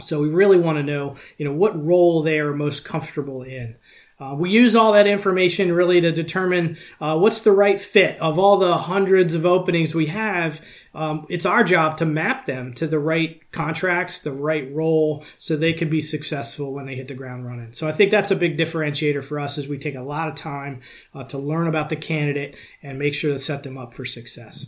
So 0.00 0.20
we 0.20 0.28
really 0.28 0.58
want 0.58 0.78
to 0.78 0.82
know, 0.82 1.16
you 1.38 1.44
know, 1.44 1.52
what 1.52 1.80
role 1.80 2.22
they 2.22 2.40
are 2.40 2.52
most 2.54 2.84
comfortable 2.84 3.42
in. 3.42 3.76
Uh, 4.20 4.34
we 4.38 4.48
use 4.48 4.76
all 4.76 4.92
that 4.92 5.08
information 5.08 5.72
really 5.72 6.00
to 6.00 6.12
determine 6.12 6.76
uh, 7.00 7.18
what's 7.18 7.40
the 7.40 7.50
right 7.50 7.80
fit 7.80 8.16
of 8.20 8.38
all 8.38 8.56
the 8.58 8.76
hundreds 8.76 9.34
of 9.34 9.44
openings 9.44 9.92
we 9.92 10.06
have. 10.06 10.64
Um, 10.94 11.26
it's 11.28 11.44
our 11.44 11.64
job 11.64 11.96
to 11.98 12.06
map 12.06 12.46
them 12.46 12.72
to 12.74 12.86
the 12.86 13.00
right 13.00 13.40
contracts, 13.50 14.20
the 14.20 14.32
right 14.32 14.72
role, 14.72 15.24
so 15.36 15.56
they 15.56 15.72
can 15.72 15.90
be 15.90 16.00
successful 16.00 16.72
when 16.72 16.86
they 16.86 16.94
hit 16.94 17.08
the 17.08 17.14
ground 17.14 17.44
running. 17.44 17.72
So 17.72 17.88
I 17.88 17.92
think 17.92 18.12
that's 18.12 18.30
a 18.30 18.36
big 18.36 18.56
differentiator 18.56 19.24
for 19.24 19.40
us 19.40 19.58
as 19.58 19.66
we 19.66 19.78
take 19.78 19.96
a 19.96 20.02
lot 20.02 20.28
of 20.28 20.36
time 20.36 20.80
uh, 21.12 21.24
to 21.24 21.38
learn 21.38 21.66
about 21.66 21.88
the 21.88 21.96
candidate 21.96 22.56
and 22.82 22.98
make 23.00 23.14
sure 23.14 23.32
to 23.32 23.38
set 23.40 23.64
them 23.64 23.76
up 23.76 23.92
for 23.92 24.04
success. 24.04 24.66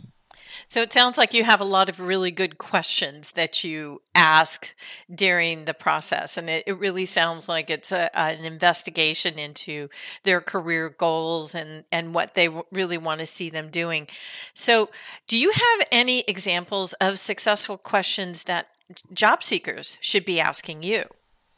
So 0.69 0.81
it 0.81 0.91
sounds 0.91 1.17
like 1.17 1.33
you 1.33 1.45
have 1.45 1.61
a 1.61 1.65
lot 1.65 1.87
of 1.87 1.99
really 1.99 2.31
good 2.31 2.57
questions 2.57 3.31
that 3.31 3.63
you 3.63 4.01
ask 4.13 4.73
during 5.13 5.63
the 5.63 5.73
process. 5.73 6.37
And 6.37 6.49
it, 6.49 6.65
it 6.67 6.77
really 6.77 7.05
sounds 7.05 7.47
like 7.47 7.69
it's 7.69 7.91
a, 7.91 8.15
an 8.17 8.43
investigation 8.43 9.39
into 9.39 9.89
their 10.23 10.41
career 10.41 10.89
goals 10.89 11.55
and, 11.55 11.85
and 11.91 12.13
what 12.13 12.35
they 12.35 12.49
really 12.71 12.97
want 12.97 13.19
to 13.19 13.25
see 13.25 13.49
them 13.49 13.69
doing. 13.69 14.07
So, 14.53 14.89
do 15.27 15.37
you 15.37 15.51
have 15.51 15.87
any 15.91 16.21
examples 16.27 16.93
of 16.93 17.17
successful 17.17 17.77
questions 17.77 18.43
that 18.43 18.67
job 19.13 19.43
seekers 19.43 19.97
should 20.01 20.25
be 20.25 20.39
asking 20.39 20.83
you? 20.83 21.05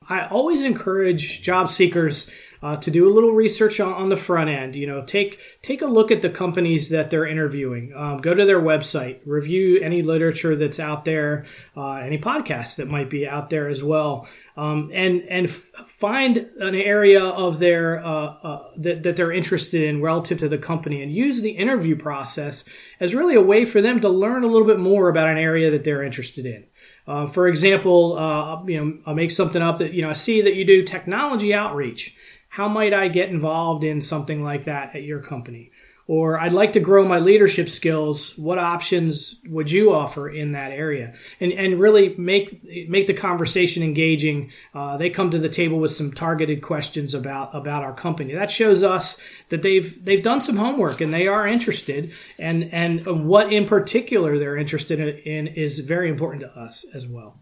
I 0.07 0.27
always 0.27 0.61
encourage 0.61 1.41
job 1.41 1.69
seekers 1.69 2.29
uh, 2.61 2.75
to 2.77 2.91
do 2.91 3.07
a 3.07 3.13
little 3.13 3.31
research 3.31 3.79
on, 3.79 3.93
on, 3.93 4.09
the 4.09 4.17
front 4.17 4.49
end. 4.49 4.75
You 4.75 4.85
know, 4.85 5.03
take 5.03 5.39
take 5.61 5.81
a 5.81 5.85
look 5.85 6.11
at 6.11 6.21
the 6.21 6.29
companies 6.29 6.89
that 6.89 7.09
they're 7.09 7.25
interviewing. 7.25 7.93
Um, 7.95 8.17
go 8.17 8.33
to 8.33 8.45
their 8.45 8.59
website, 8.59 9.21
review 9.25 9.79
any 9.79 10.01
literature 10.01 10.55
that's 10.55 10.79
out 10.79 11.05
there, 11.05 11.45
uh, 11.77 11.93
any 11.93 12.17
podcasts 12.17 12.75
that 12.75 12.89
might 12.89 13.09
be 13.09 13.27
out 13.27 13.49
there 13.49 13.69
as 13.69 13.83
well, 13.83 14.27
um, 14.57 14.89
and 14.93 15.21
and 15.23 15.47
f- 15.47 15.71
find 15.85 16.37
an 16.59 16.75
area 16.75 17.23
of 17.23 17.59
their 17.59 18.03
uh, 18.05 18.35
uh 18.43 18.63
that 18.77 19.03
that 19.03 19.15
they're 19.15 19.31
interested 19.31 19.83
in 19.83 20.01
relative 20.01 20.37
to 20.39 20.49
the 20.49 20.57
company, 20.57 21.01
and 21.01 21.13
use 21.13 21.41
the 21.41 21.51
interview 21.51 21.95
process 21.95 22.65
as 22.99 23.15
really 23.15 23.35
a 23.35 23.41
way 23.41 23.63
for 23.63 23.79
them 23.79 24.01
to 24.01 24.09
learn 24.09 24.43
a 24.43 24.47
little 24.47 24.67
bit 24.67 24.79
more 24.79 25.07
about 25.07 25.29
an 25.29 25.37
area 25.37 25.71
that 25.71 25.85
they're 25.85 26.03
interested 26.03 26.45
in. 26.45 26.65
Uh, 27.07 27.25
for 27.25 27.47
example, 27.47 28.17
uh, 28.17 28.63
you 28.65 28.83
know, 28.83 28.97
I'll 29.05 29.15
make 29.15 29.31
something 29.31 29.61
up 29.61 29.77
that 29.77 29.93
you 29.93 30.01
know 30.01 30.09
I 30.09 30.13
see 30.13 30.41
that 30.41 30.55
you 30.55 30.65
do 30.65 30.83
technology 30.83 31.53
outreach. 31.53 32.15
How 32.59 32.67
might 32.67 32.93
I 32.93 33.07
get 33.07 33.29
involved 33.29 33.85
in 33.85 34.01
something 34.01 34.43
like 34.43 34.65
that 34.65 34.93
at 34.93 35.03
your 35.03 35.21
company? 35.21 35.71
Or 36.07 36.37
I'd 36.37 36.51
like 36.51 36.73
to 36.73 36.81
grow 36.81 37.07
my 37.07 37.17
leadership 37.17 37.69
skills. 37.69 38.37
What 38.37 38.59
options 38.59 39.39
would 39.47 39.71
you 39.71 39.93
offer 39.93 40.27
in 40.27 40.51
that 40.51 40.73
area? 40.73 41.13
And, 41.39 41.53
and 41.53 41.79
really 41.79 42.17
make, 42.17 42.61
make 42.89 43.07
the 43.07 43.13
conversation 43.13 43.81
engaging. 43.81 44.51
Uh, 44.73 44.97
they 44.97 45.09
come 45.09 45.29
to 45.29 45.37
the 45.37 45.47
table 45.47 45.79
with 45.79 45.93
some 45.93 46.11
targeted 46.11 46.61
questions 46.61 47.13
about, 47.13 47.55
about 47.55 47.81
our 47.81 47.93
company. 47.93 48.33
That 48.33 48.51
shows 48.51 48.83
us 48.83 49.15
that 49.47 49.61
they've, 49.61 50.03
they've 50.03 50.21
done 50.21 50.41
some 50.41 50.57
homework 50.57 50.99
and 50.99 51.13
they 51.13 51.29
are 51.29 51.47
interested. 51.47 52.11
And, 52.37 52.65
and 52.73 53.25
what 53.25 53.53
in 53.53 53.67
particular 53.67 54.37
they're 54.37 54.57
interested 54.57 54.99
in 54.99 55.47
is 55.47 55.79
very 55.79 56.09
important 56.09 56.41
to 56.41 56.59
us 56.59 56.85
as 56.93 57.07
well. 57.07 57.39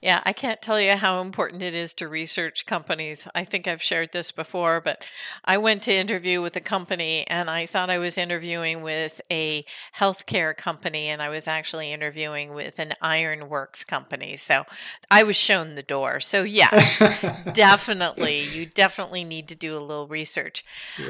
Yeah, 0.00 0.22
I 0.24 0.32
can't 0.32 0.62
tell 0.62 0.80
you 0.80 0.92
how 0.92 1.20
important 1.20 1.60
it 1.60 1.74
is 1.74 1.92
to 1.94 2.06
research 2.06 2.66
companies. 2.66 3.26
I 3.34 3.42
think 3.42 3.66
I've 3.66 3.82
shared 3.82 4.12
this 4.12 4.30
before, 4.30 4.80
but 4.80 5.04
I 5.44 5.58
went 5.58 5.82
to 5.82 5.92
interview 5.94 6.40
with 6.40 6.54
a 6.54 6.60
company 6.60 7.26
and 7.26 7.50
I 7.50 7.66
thought 7.66 7.90
I 7.90 7.98
was 7.98 8.16
interviewing 8.16 8.82
with 8.82 9.20
a 9.28 9.64
healthcare 9.96 10.56
company 10.56 11.08
and 11.08 11.20
I 11.20 11.28
was 11.28 11.48
actually 11.48 11.92
interviewing 11.92 12.54
with 12.54 12.78
an 12.78 12.92
ironworks 13.02 13.82
company. 13.82 14.36
So 14.36 14.66
I 15.10 15.24
was 15.24 15.34
shown 15.34 15.74
the 15.74 15.82
door. 15.82 16.20
So, 16.20 16.44
yes, 16.44 17.02
definitely. 17.52 18.42
You 18.42 18.66
definitely 18.66 19.24
need 19.24 19.48
to 19.48 19.56
do 19.56 19.76
a 19.76 19.80
little 19.80 20.06
research. 20.06 20.64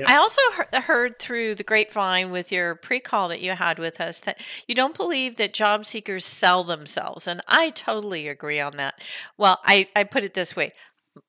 I 0.07 0.17
also 0.17 0.41
heard 0.73 1.19
through 1.19 1.57
the 1.57 1.63
grapevine 1.63 2.31
with 2.31 2.51
your 2.51 2.75
pre 2.75 3.01
call 3.01 3.29
that 3.29 3.43
you 3.43 3.51
had 3.53 3.79
with 3.79 4.01
us 4.01 4.21
that 4.21 4.41
you 4.67 4.75
don't 4.75 4.97
believe 4.97 5.37
that 5.37 5.53
job 5.53 5.85
seekers 5.85 6.25
sell 6.25 6.65
themselves. 6.65 7.29
And 7.29 7.43
I 7.47 7.69
totally 7.69 8.29
agree 8.29 8.61
on 8.61 8.78
that. 8.79 8.95
Well, 9.37 9.61
I, 9.65 9.89
I 9.95 10.05
put 10.05 10.25
it 10.25 10.35
this 10.35 10.57
way 10.57 10.73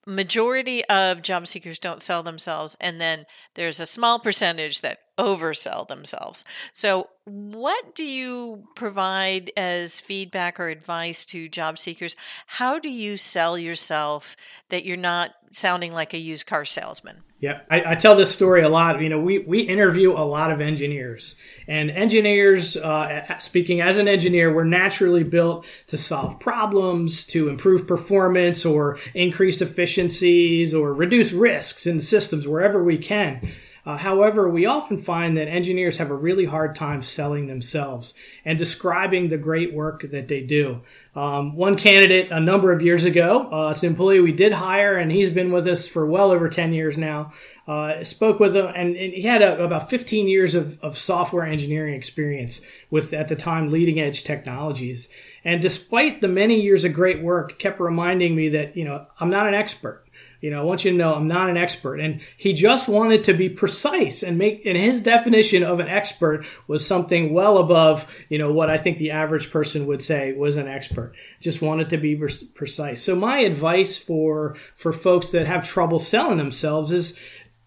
majority 0.06 0.86
of 0.86 1.22
job 1.22 1.48
seekers 1.48 1.80
don't 1.80 2.02
sell 2.02 2.22
themselves 2.22 2.76
and 2.80 3.02
then 3.02 3.26
there's 3.56 3.80
a 3.80 3.86
small 3.86 4.20
percentage 4.20 4.82
that 4.82 5.00
oversell 5.20 5.88
themselves 5.88 6.44
so 6.72 7.10
what 7.26 7.94
do 7.94 8.06
you 8.06 8.64
provide 8.76 9.52
as 9.58 10.00
feedback 10.00 10.60
or 10.60 10.70
advice 10.70 11.26
to 11.26 11.50
job 11.50 11.78
seekers 11.78 12.16
how 12.48 12.80
do 12.80 12.90
you 12.90 13.18
sell 13.18 13.58
yourself 13.58 14.36
that 14.70 14.86
you're 14.86 14.98
not 14.98 15.32
sounding 15.52 15.94
like 15.94 16.14
a 16.14 16.18
used 16.18 16.48
car 16.48 16.64
salesman 16.64 17.24
yeah, 17.42 17.62
I, 17.72 17.92
I, 17.92 17.96
tell 17.96 18.18
this 18.18 18.34
story 18.34 18.64
a 18.64 18.70
lot. 18.70 19.00
You 19.02 19.08
know, 19.08 19.20
we, 19.22 19.40
we 19.40 19.62
interview 19.62 20.12
a 20.12 20.28
lot 20.28 20.52
of 20.52 20.60
engineers, 20.60 21.38
and 21.70 21.90
engineers, 21.90 22.76
uh, 22.76 23.40
speaking 23.40 23.80
as 23.80 23.98
an 23.98 24.10
engineer, 24.10 24.54
we're 24.54 24.66
naturally 24.66 25.24
built 25.24 25.66
to 25.88 25.98
solve 25.98 26.38
problems, 26.42 27.24
to 27.28 27.48
improve 27.48 27.88
performance, 27.88 28.66
or 28.66 29.00
increase 29.14 29.62
efficiencies, 29.62 30.74
or 30.74 30.94
reduce 30.94 31.32
risks 31.32 31.88
in 31.88 32.02
systems 32.02 32.46
wherever 32.46 32.84
we 32.84 32.98
can. 32.98 33.50
Uh, 33.90 33.98
however, 33.98 34.48
we 34.48 34.68
often 34.68 35.00
find 35.00 35.36
that 35.36 35.48
engineers 35.48 35.98
have 35.98 36.12
a 36.12 36.16
really 36.16 36.46
hard 36.46 36.76
time 36.76 37.02
selling 37.02 37.48
themselves 37.48 38.14
and 38.46 38.56
describing 38.56 39.30
the 39.30 39.38
great 39.38 39.74
work 39.74 40.04
that 40.12 40.28
they 40.28 40.44
do. 40.44 40.80
Um, 41.16 41.56
one 41.56 41.76
candidate 41.76 42.32
a 42.32 42.40
number 42.40 42.72
of 42.72 42.84
years 42.84 43.04
ago, 43.04 43.52
uh, 43.52 43.72
it's 43.72 43.82
an 43.82 43.90
employee 43.90 44.20
we 44.20 44.32
did 44.32 44.52
hire, 44.52 44.96
and 44.96 45.12
he's 45.12 45.32
been 45.32 45.52
with 45.52 45.66
us 45.66 45.88
for 45.88 46.06
well 46.06 46.30
over 46.30 46.48
10 46.50 46.72
years 46.72 47.00
now. 47.00 47.34
Uh, 47.68 48.04
spoke 48.04 48.40
with 48.40 48.56
him, 48.56 48.68
and, 48.68 48.96
and 48.96 49.12
he 49.12 49.24
had 49.24 49.42
a, 49.42 49.64
about 49.64 49.90
15 49.90 50.28
years 50.28 50.54
of, 50.54 50.80
of 50.84 50.96
software 50.96 51.48
engineering 51.48 51.96
experience 51.96 52.62
with, 52.92 53.12
at 53.12 53.28
the 53.28 53.36
time, 53.36 53.72
leading 53.72 54.00
edge 54.00 54.24
technologies. 54.24 55.10
And 55.44 55.64
despite 55.64 56.22
the 56.22 56.28
many 56.28 56.62
years 56.62 56.86
of 56.86 56.94
great 56.94 57.24
work, 57.24 57.58
kept 57.58 57.80
reminding 57.80 58.36
me 58.36 58.50
that, 58.50 58.78
you 58.78 58.86
know, 58.86 59.08
I'm 59.20 59.32
not 59.32 59.48
an 59.48 59.56
expert. 59.56 60.06
You 60.42 60.52
know, 60.52 60.62
I 60.62 60.64
want 60.64 60.86
you 60.86 60.92
to 60.92 60.98
know 60.98 61.14
I'm 61.14 61.28
not 61.28 61.50
an 61.50 61.58
expert. 61.58 62.00
And 62.00 62.22
he 62.38 62.54
just 62.54 62.88
wanted 62.88 63.24
to 63.26 63.34
be 63.34 63.50
precise 63.50 64.24
and 64.24 64.38
make, 64.38 64.66
and 64.66 64.78
his 64.78 65.02
definition 65.02 65.64
of 65.64 65.80
an 65.80 65.88
expert 65.88 66.46
was 66.68 66.86
something 66.86 67.34
well 67.34 67.58
above, 67.58 68.14
you 68.30 68.38
know, 68.38 68.52
what 68.52 68.70
I 68.70 68.78
think 68.78 68.98
the 68.98 69.12
average 69.12 69.52
person 69.52 69.86
would 69.88 70.02
say 70.02 70.34
was 70.34 70.58
an 70.58 70.68
expert. 70.68 71.14
Just 71.40 71.62
wanted 71.62 71.90
to 71.90 71.98
be 71.98 72.16
precise. 72.54 73.02
So 73.02 73.16
my 73.16 73.40
advice 73.40 73.98
for, 73.98 74.56
for 74.76 74.94
folks 74.94 75.32
that 75.32 75.48
have 75.48 75.68
trouble 75.68 76.00
selling 76.00 76.38
themselves 76.38 76.92
is 76.92 77.20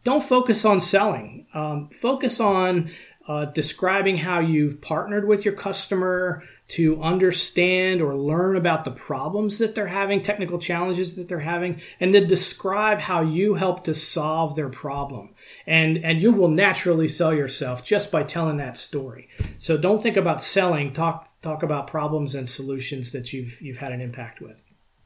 don't 0.04 0.22
focus 0.22 0.64
on 0.64 0.80
selling. 0.80 1.46
Um, 1.54 1.88
focus 1.90 2.40
on 2.40 2.90
uh, 3.28 3.46
describing 3.46 4.16
how 4.16 4.40
you've 4.40 4.80
partnered 4.80 5.28
with 5.28 5.44
your 5.44 5.54
customer 5.54 6.42
to 6.72 6.98
understand 7.02 8.00
or 8.00 8.16
learn 8.16 8.56
about 8.56 8.84
the 8.84 8.90
problems 8.90 9.58
that 9.58 9.74
they're 9.74 9.88
having, 9.88 10.22
technical 10.22 10.58
challenges 10.58 11.16
that 11.16 11.28
they're 11.28 11.40
having, 11.40 11.78
and 12.00 12.14
to 12.14 12.26
describe 12.26 12.98
how 12.98 13.20
you 13.20 13.54
help 13.54 13.84
to 13.84 13.92
solve 13.92 14.56
their 14.56 14.70
problem. 14.70 15.34
And, 15.66 15.98
and 15.98 16.22
you 16.22 16.32
will 16.32 16.48
naturally 16.48 17.08
sell 17.08 17.34
yourself 17.34 17.84
just 17.84 18.10
by 18.10 18.22
telling 18.22 18.56
that 18.56 18.78
story. 18.78 19.28
So 19.58 19.76
don't 19.76 20.02
think 20.02 20.16
about 20.16 20.42
selling, 20.42 20.94
talk, 20.94 21.28
talk 21.42 21.62
about 21.62 21.88
problems 21.88 22.34
and 22.34 22.48
solutions 22.48 23.12
that 23.12 23.34
you've, 23.34 23.60
you've 23.60 23.78
had 23.78 23.92
an 23.92 24.00
impact 24.00 24.40
with 24.40 24.64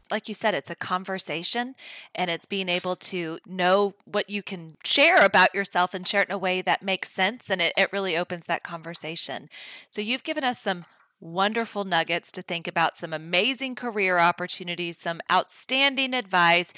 like 0.08 0.28
you 0.28 0.34
said, 0.34 0.54
it's 0.54 0.70
a 0.70 0.76
conversation 0.76 1.74
and 2.14 2.30
it's 2.30 2.46
being 2.46 2.68
able 2.68 2.94
to 2.94 3.40
know 3.44 3.94
what 4.04 4.30
you 4.30 4.40
can 4.40 4.76
share 4.84 5.24
about 5.24 5.52
yourself 5.52 5.94
and 5.94 6.06
share 6.06 6.22
it 6.22 6.28
in 6.28 6.34
a 6.34 6.38
way 6.38 6.62
that 6.62 6.80
makes 6.80 7.10
sense. 7.10 7.50
And 7.50 7.60
it, 7.60 7.72
it 7.76 7.92
really 7.92 8.16
opens 8.16 8.46
that 8.46 8.62
conversation. 8.62 9.48
So 9.90 10.00
you've 10.00 10.22
given 10.22 10.44
us 10.44 10.60
some 10.60 10.84
wonderful 11.20 11.84
nuggets 11.84 12.30
to 12.32 12.42
think 12.42 12.68
about, 12.68 12.96
some 12.96 13.12
amazing 13.12 13.74
career 13.74 14.18
opportunities, 14.18 14.98
some 14.98 15.20
outstanding 15.30 16.14
advice, 16.14 16.72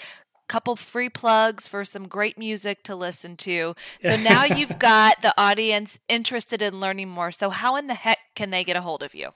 couple 0.48 0.76
free 0.76 1.10
plugs 1.10 1.68
for 1.68 1.84
some 1.84 2.08
great 2.08 2.38
music 2.38 2.82
to 2.82 2.96
listen 2.96 3.36
to. 3.36 3.74
So 4.00 4.16
now 4.22 4.44
you've 4.44 4.78
got 4.78 5.22
the 5.22 5.34
audience 5.38 5.98
interested 6.08 6.62
in 6.62 6.80
learning 6.80 7.08
more. 7.08 7.30
So 7.30 7.50
how 7.50 7.76
in 7.76 7.86
the 7.86 7.94
heck 7.94 8.18
can 8.34 8.50
they 8.50 8.64
get 8.64 8.76
a 8.76 8.80
hold 8.80 9.02
of 9.02 9.14
you? 9.14 9.30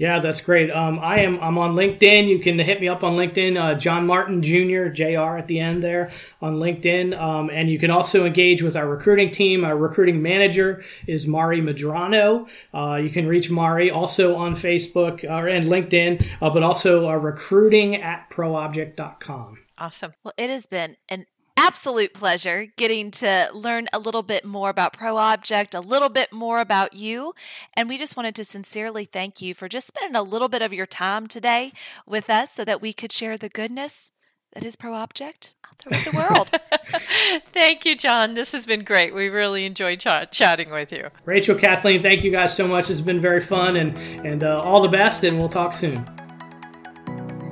Yeah, 0.00 0.18
that's 0.18 0.40
great. 0.40 0.70
Um, 0.70 0.98
I 0.98 1.18
am 1.18 1.38
I'm 1.40 1.58
on 1.58 1.74
LinkedIn. 1.74 2.26
You 2.26 2.38
can 2.38 2.58
hit 2.58 2.80
me 2.80 2.88
up 2.88 3.04
on 3.04 3.16
LinkedIn, 3.16 3.58
uh, 3.58 3.74
John 3.74 4.06
Martin 4.06 4.40
Jr. 4.40 4.88
Jr. 4.88 5.36
at 5.36 5.46
the 5.46 5.60
end 5.60 5.82
there 5.82 6.10
on 6.40 6.54
LinkedIn, 6.54 7.14
um, 7.20 7.50
and 7.50 7.68
you 7.68 7.78
can 7.78 7.90
also 7.90 8.24
engage 8.24 8.62
with 8.62 8.76
our 8.76 8.88
recruiting 8.88 9.30
team. 9.30 9.62
Our 9.62 9.76
recruiting 9.76 10.22
manager 10.22 10.82
is 11.06 11.26
Mari 11.26 11.60
Madrano. 11.60 12.48
Uh, 12.72 12.94
you 12.94 13.10
can 13.10 13.26
reach 13.26 13.50
Mari 13.50 13.90
also 13.90 14.36
on 14.36 14.54
Facebook 14.54 15.22
uh, 15.22 15.46
and 15.46 15.66
LinkedIn, 15.66 16.26
uh, 16.40 16.48
but 16.48 16.62
also 16.62 17.06
uh, 17.06 17.16
recruiting 17.16 17.96
at 17.96 18.30
proobject.com. 18.30 19.58
Awesome. 19.76 20.14
Well, 20.24 20.32
it 20.38 20.48
has 20.48 20.64
been 20.64 20.96
an 21.10 21.26
absolute 21.60 22.14
pleasure 22.14 22.68
getting 22.76 23.10
to 23.10 23.50
learn 23.52 23.86
a 23.92 23.98
little 23.98 24.22
bit 24.22 24.46
more 24.46 24.70
about 24.70 24.96
ProObject, 24.96 25.76
a 25.76 25.80
little 25.80 26.08
bit 26.08 26.32
more 26.32 26.58
about 26.58 26.94
you. 26.94 27.34
And 27.74 27.86
we 27.86 27.98
just 27.98 28.16
wanted 28.16 28.34
to 28.36 28.44
sincerely 28.44 29.04
thank 29.04 29.42
you 29.42 29.52
for 29.52 29.68
just 29.68 29.88
spending 29.88 30.16
a 30.16 30.22
little 30.22 30.48
bit 30.48 30.62
of 30.62 30.72
your 30.72 30.86
time 30.86 31.26
today 31.26 31.72
with 32.06 32.30
us 32.30 32.52
so 32.52 32.64
that 32.64 32.80
we 32.80 32.94
could 32.94 33.12
share 33.12 33.36
the 33.36 33.50
goodness 33.50 34.12
that 34.54 34.64
is 34.64 34.74
ProObject 34.74 35.52
out 35.68 35.84
there 35.84 35.98
with 35.98 36.04
the 36.10 36.16
world. 36.16 36.50
thank 37.52 37.84
you, 37.84 37.94
John. 37.94 38.34
This 38.34 38.52
has 38.52 38.64
been 38.64 38.82
great. 38.82 39.14
We 39.14 39.28
really 39.28 39.66
enjoyed 39.66 40.00
ch- 40.00 40.30
chatting 40.30 40.70
with 40.70 40.92
you. 40.92 41.10
Rachel, 41.26 41.56
Kathleen, 41.56 42.00
thank 42.00 42.24
you 42.24 42.30
guys 42.30 42.56
so 42.56 42.66
much. 42.66 42.90
It's 42.90 43.02
been 43.02 43.20
very 43.20 43.40
fun 43.40 43.76
and, 43.76 43.96
and 44.26 44.42
uh, 44.42 44.60
all 44.60 44.80
the 44.80 44.88
best, 44.88 45.24
and 45.24 45.38
we'll 45.38 45.50
talk 45.50 45.74
soon. 45.74 46.08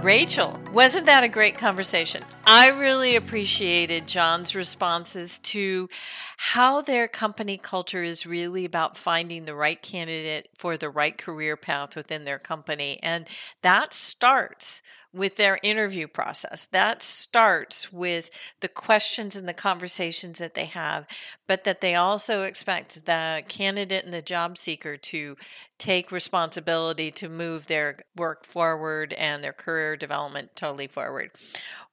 Rachel, 0.02 0.56
wasn't 0.72 1.06
that 1.06 1.24
a 1.24 1.28
great 1.28 1.58
conversation? 1.58 2.22
I 2.46 2.68
really 2.68 3.16
appreciated 3.16 4.06
John's 4.06 4.54
responses 4.54 5.40
to 5.40 5.88
how 6.36 6.82
their 6.82 7.08
company 7.08 7.58
culture 7.58 8.04
is 8.04 8.24
really 8.24 8.64
about 8.64 8.96
finding 8.96 9.44
the 9.44 9.56
right 9.56 9.82
candidate 9.82 10.50
for 10.56 10.76
the 10.76 10.88
right 10.88 11.18
career 11.18 11.56
path 11.56 11.96
within 11.96 12.24
their 12.24 12.38
company. 12.38 13.00
And 13.02 13.26
that 13.62 13.92
starts 13.92 14.82
with 15.12 15.36
their 15.36 15.58
interview 15.62 16.06
process. 16.06 16.66
That 16.66 17.02
starts 17.02 17.92
with 17.92 18.30
the 18.60 18.68
questions 18.68 19.36
and 19.36 19.48
the 19.48 19.54
conversations 19.54 20.38
that 20.38 20.54
they 20.54 20.66
have, 20.66 21.06
but 21.46 21.64
that 21.64 21.80
they 21.80 21.96
also 21.96 22.42
expect 22.42 23.06
the 23.06 23.42
candidate 23.48 24.04
and 24.04 24.12
the 24.12 24.22
job 24.22 24.58
seeker 24.58 24.96
to 24.96 25.36
take 25.78 26.12
responsibility 26.12 27.10
to 27.12 27.28
move 27.28 27.66
their 27.66 28.00
work 28.16 28.44
forward 28.44 29.12
and 29.14 29.42
their 29.42 29.52
career 29.52 29.96
development 29.96 30.54
totally 30.54 30.86
forward. 30.86 31.30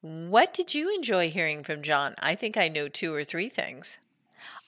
What 0.00 0.52
did 0.52 0.74
you 0.74 0.94
enjoy 0.94 1.30
hearing 1.30 1.62
from 1.62 1.82
John? 1.82 2.14
I 2.18 2.34
think 2.34 2.56
I 2.56 2.68
know 2.68 2.88
two 2.88 3.14
or 3.14 3.24
three 3.24 3.48
things. 3.48 3.98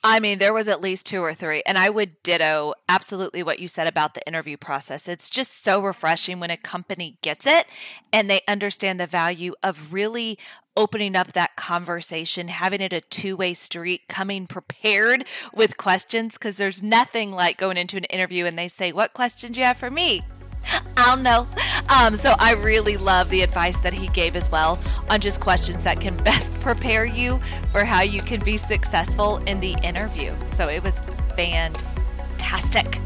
I 0.01 0.21
mean, 0.21 0.39
there 0.39 0.53
was 0.53 0.69
at 0.69 0.81
least 0.81 1.05
two 1.05 1.21
or 1.21 1.33
three. 1.33 1.61
And 1.65 1.77
I 1.77 1.89
would 1.89 2.23
ditto 2.23 2.73
absolutely 2.87 3.43
what 3.43 3.59
you 3.59 3.67
said 3.67 3.85
about 3.85 4.13
the 4.13 4.25
interview 4.25 4.55
process. 4.55 5.09
It's 5.09 5.29
just 5.29 5.61
so 5.61 5.81
refreshing 5.81 6.39
when 6.39 6.51
a 6.51 6.57
company 6.57 7.17
gets 7.21 7.45
it 7.45 7.65
and 8.13 8.29
they 8.29 8.41
understand 8.47 8.99
the 8.99 9.07
value 9.07 9.53
of 9.61 9.91
really 9.91 10.39
opening 10.79 11.13
up 11.13 11.33
that 11.33 11.57
conversation, 11.57 12.47
having 12.47 12.79
it 12.79 12.93
a 12.93 13.01
two 13.01 13.35
way 13.35 13.53
street, 13.53 14.07
coming 14.07 14.47
prepared 14.47 15.25
with 15.53 15.75
questions. 15.75 16.35
Because 16.35 16.55
there's 16.55 16.81
nothing 16.81 17.31
like 17.31 17.57
going 17.57 17.77
into 17.77 17.97
an 17.97 18.05
interview 18.05 18.45
and 18.45 18.57
they 18.57 18.69
say, 18.69 18.91
What 18.91 19.13
questions 19.13 19.51
do 19.51 19.59
you 19.59 19.65
have 19.65 19.77
for 19.77 19.91
me? 19.91 20.21
I 20.65 20.81
don't 21.05 21.23
know. 21.23 21.47
Um, 21.89 22.15
so 22.15 22.35
I 22.39 22.53
really 22.53 22.97
love 22.97 23.29
the 23.29 23.41
advice 23.41 23.77
that 23.79 23.93
he 23.93 24.07
gave 24.09 24.35
as 24.35 24.49
well 24.51 24.79
on 25.09 25.19
just 25.19 25.39
questions 25.39 25.83
that 25.83 25.99
can 25.99 26.15
best 26.23 26.53
prepare 26.55 27.05
you 27.05 27.39
for 27.71 27.83
how 27.83 28.01
you 28.01 28.21
can 28.21 28.39
be 28.39 28.57
successful 28.57 29.37
in 29.39 29.59
the 29.59 29.75
interview. 29.83 30.33
So 30.55 30.67
it 30.67 30.83
was 30.83 30.99
fantastic. 31.35 32.99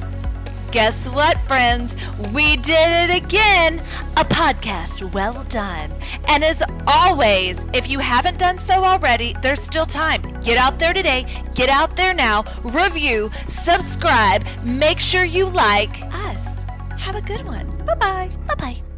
Guess 0.74 1.08
what, 1.10 1.40
friends? 1.46 1.96
We 2.34 2.56
did 2.56 3.12
it 3.12 3.24
again! 3.24 3.80
A 4.18 4.26
podcast 4.26 5.14
well 5.14 5.44
done. 5.44 5.94
And 6.28 6.44
as 6.44 6.64
always, 6.88 7.60
if 7.76 7.88
you 7.88 8.00
haven't 8.00 8.40
done 8.40 8.58
so 8.58 8.84
already, 8.84 9.36
there's 9.44 9.62
still 9.62 9.86
time. 9.86 10.24
Get 10.42 10.58
out 10.58 10.80
there 10.80 10.92
today, 10.92 11.28
get 11.54 11.70
out 11.70 11.96
there 11.96 12.16
now, 12.16 12.44
review, 12.64 13.30
subscribe, 13.48 14.48
make 14.64 15.00
sure 15.00 15.26
you 15.26 15.46
like 15.46 15.96
us. 16.12 16.66
Have 16.98 17.18
a 17.18 17.22
good 17.22 17.46
one. 17.46 17.68
Bye 17.86 17.94
bye. 17.94 18.32
Bye 18.48 18.56
bye. 18.56 18.93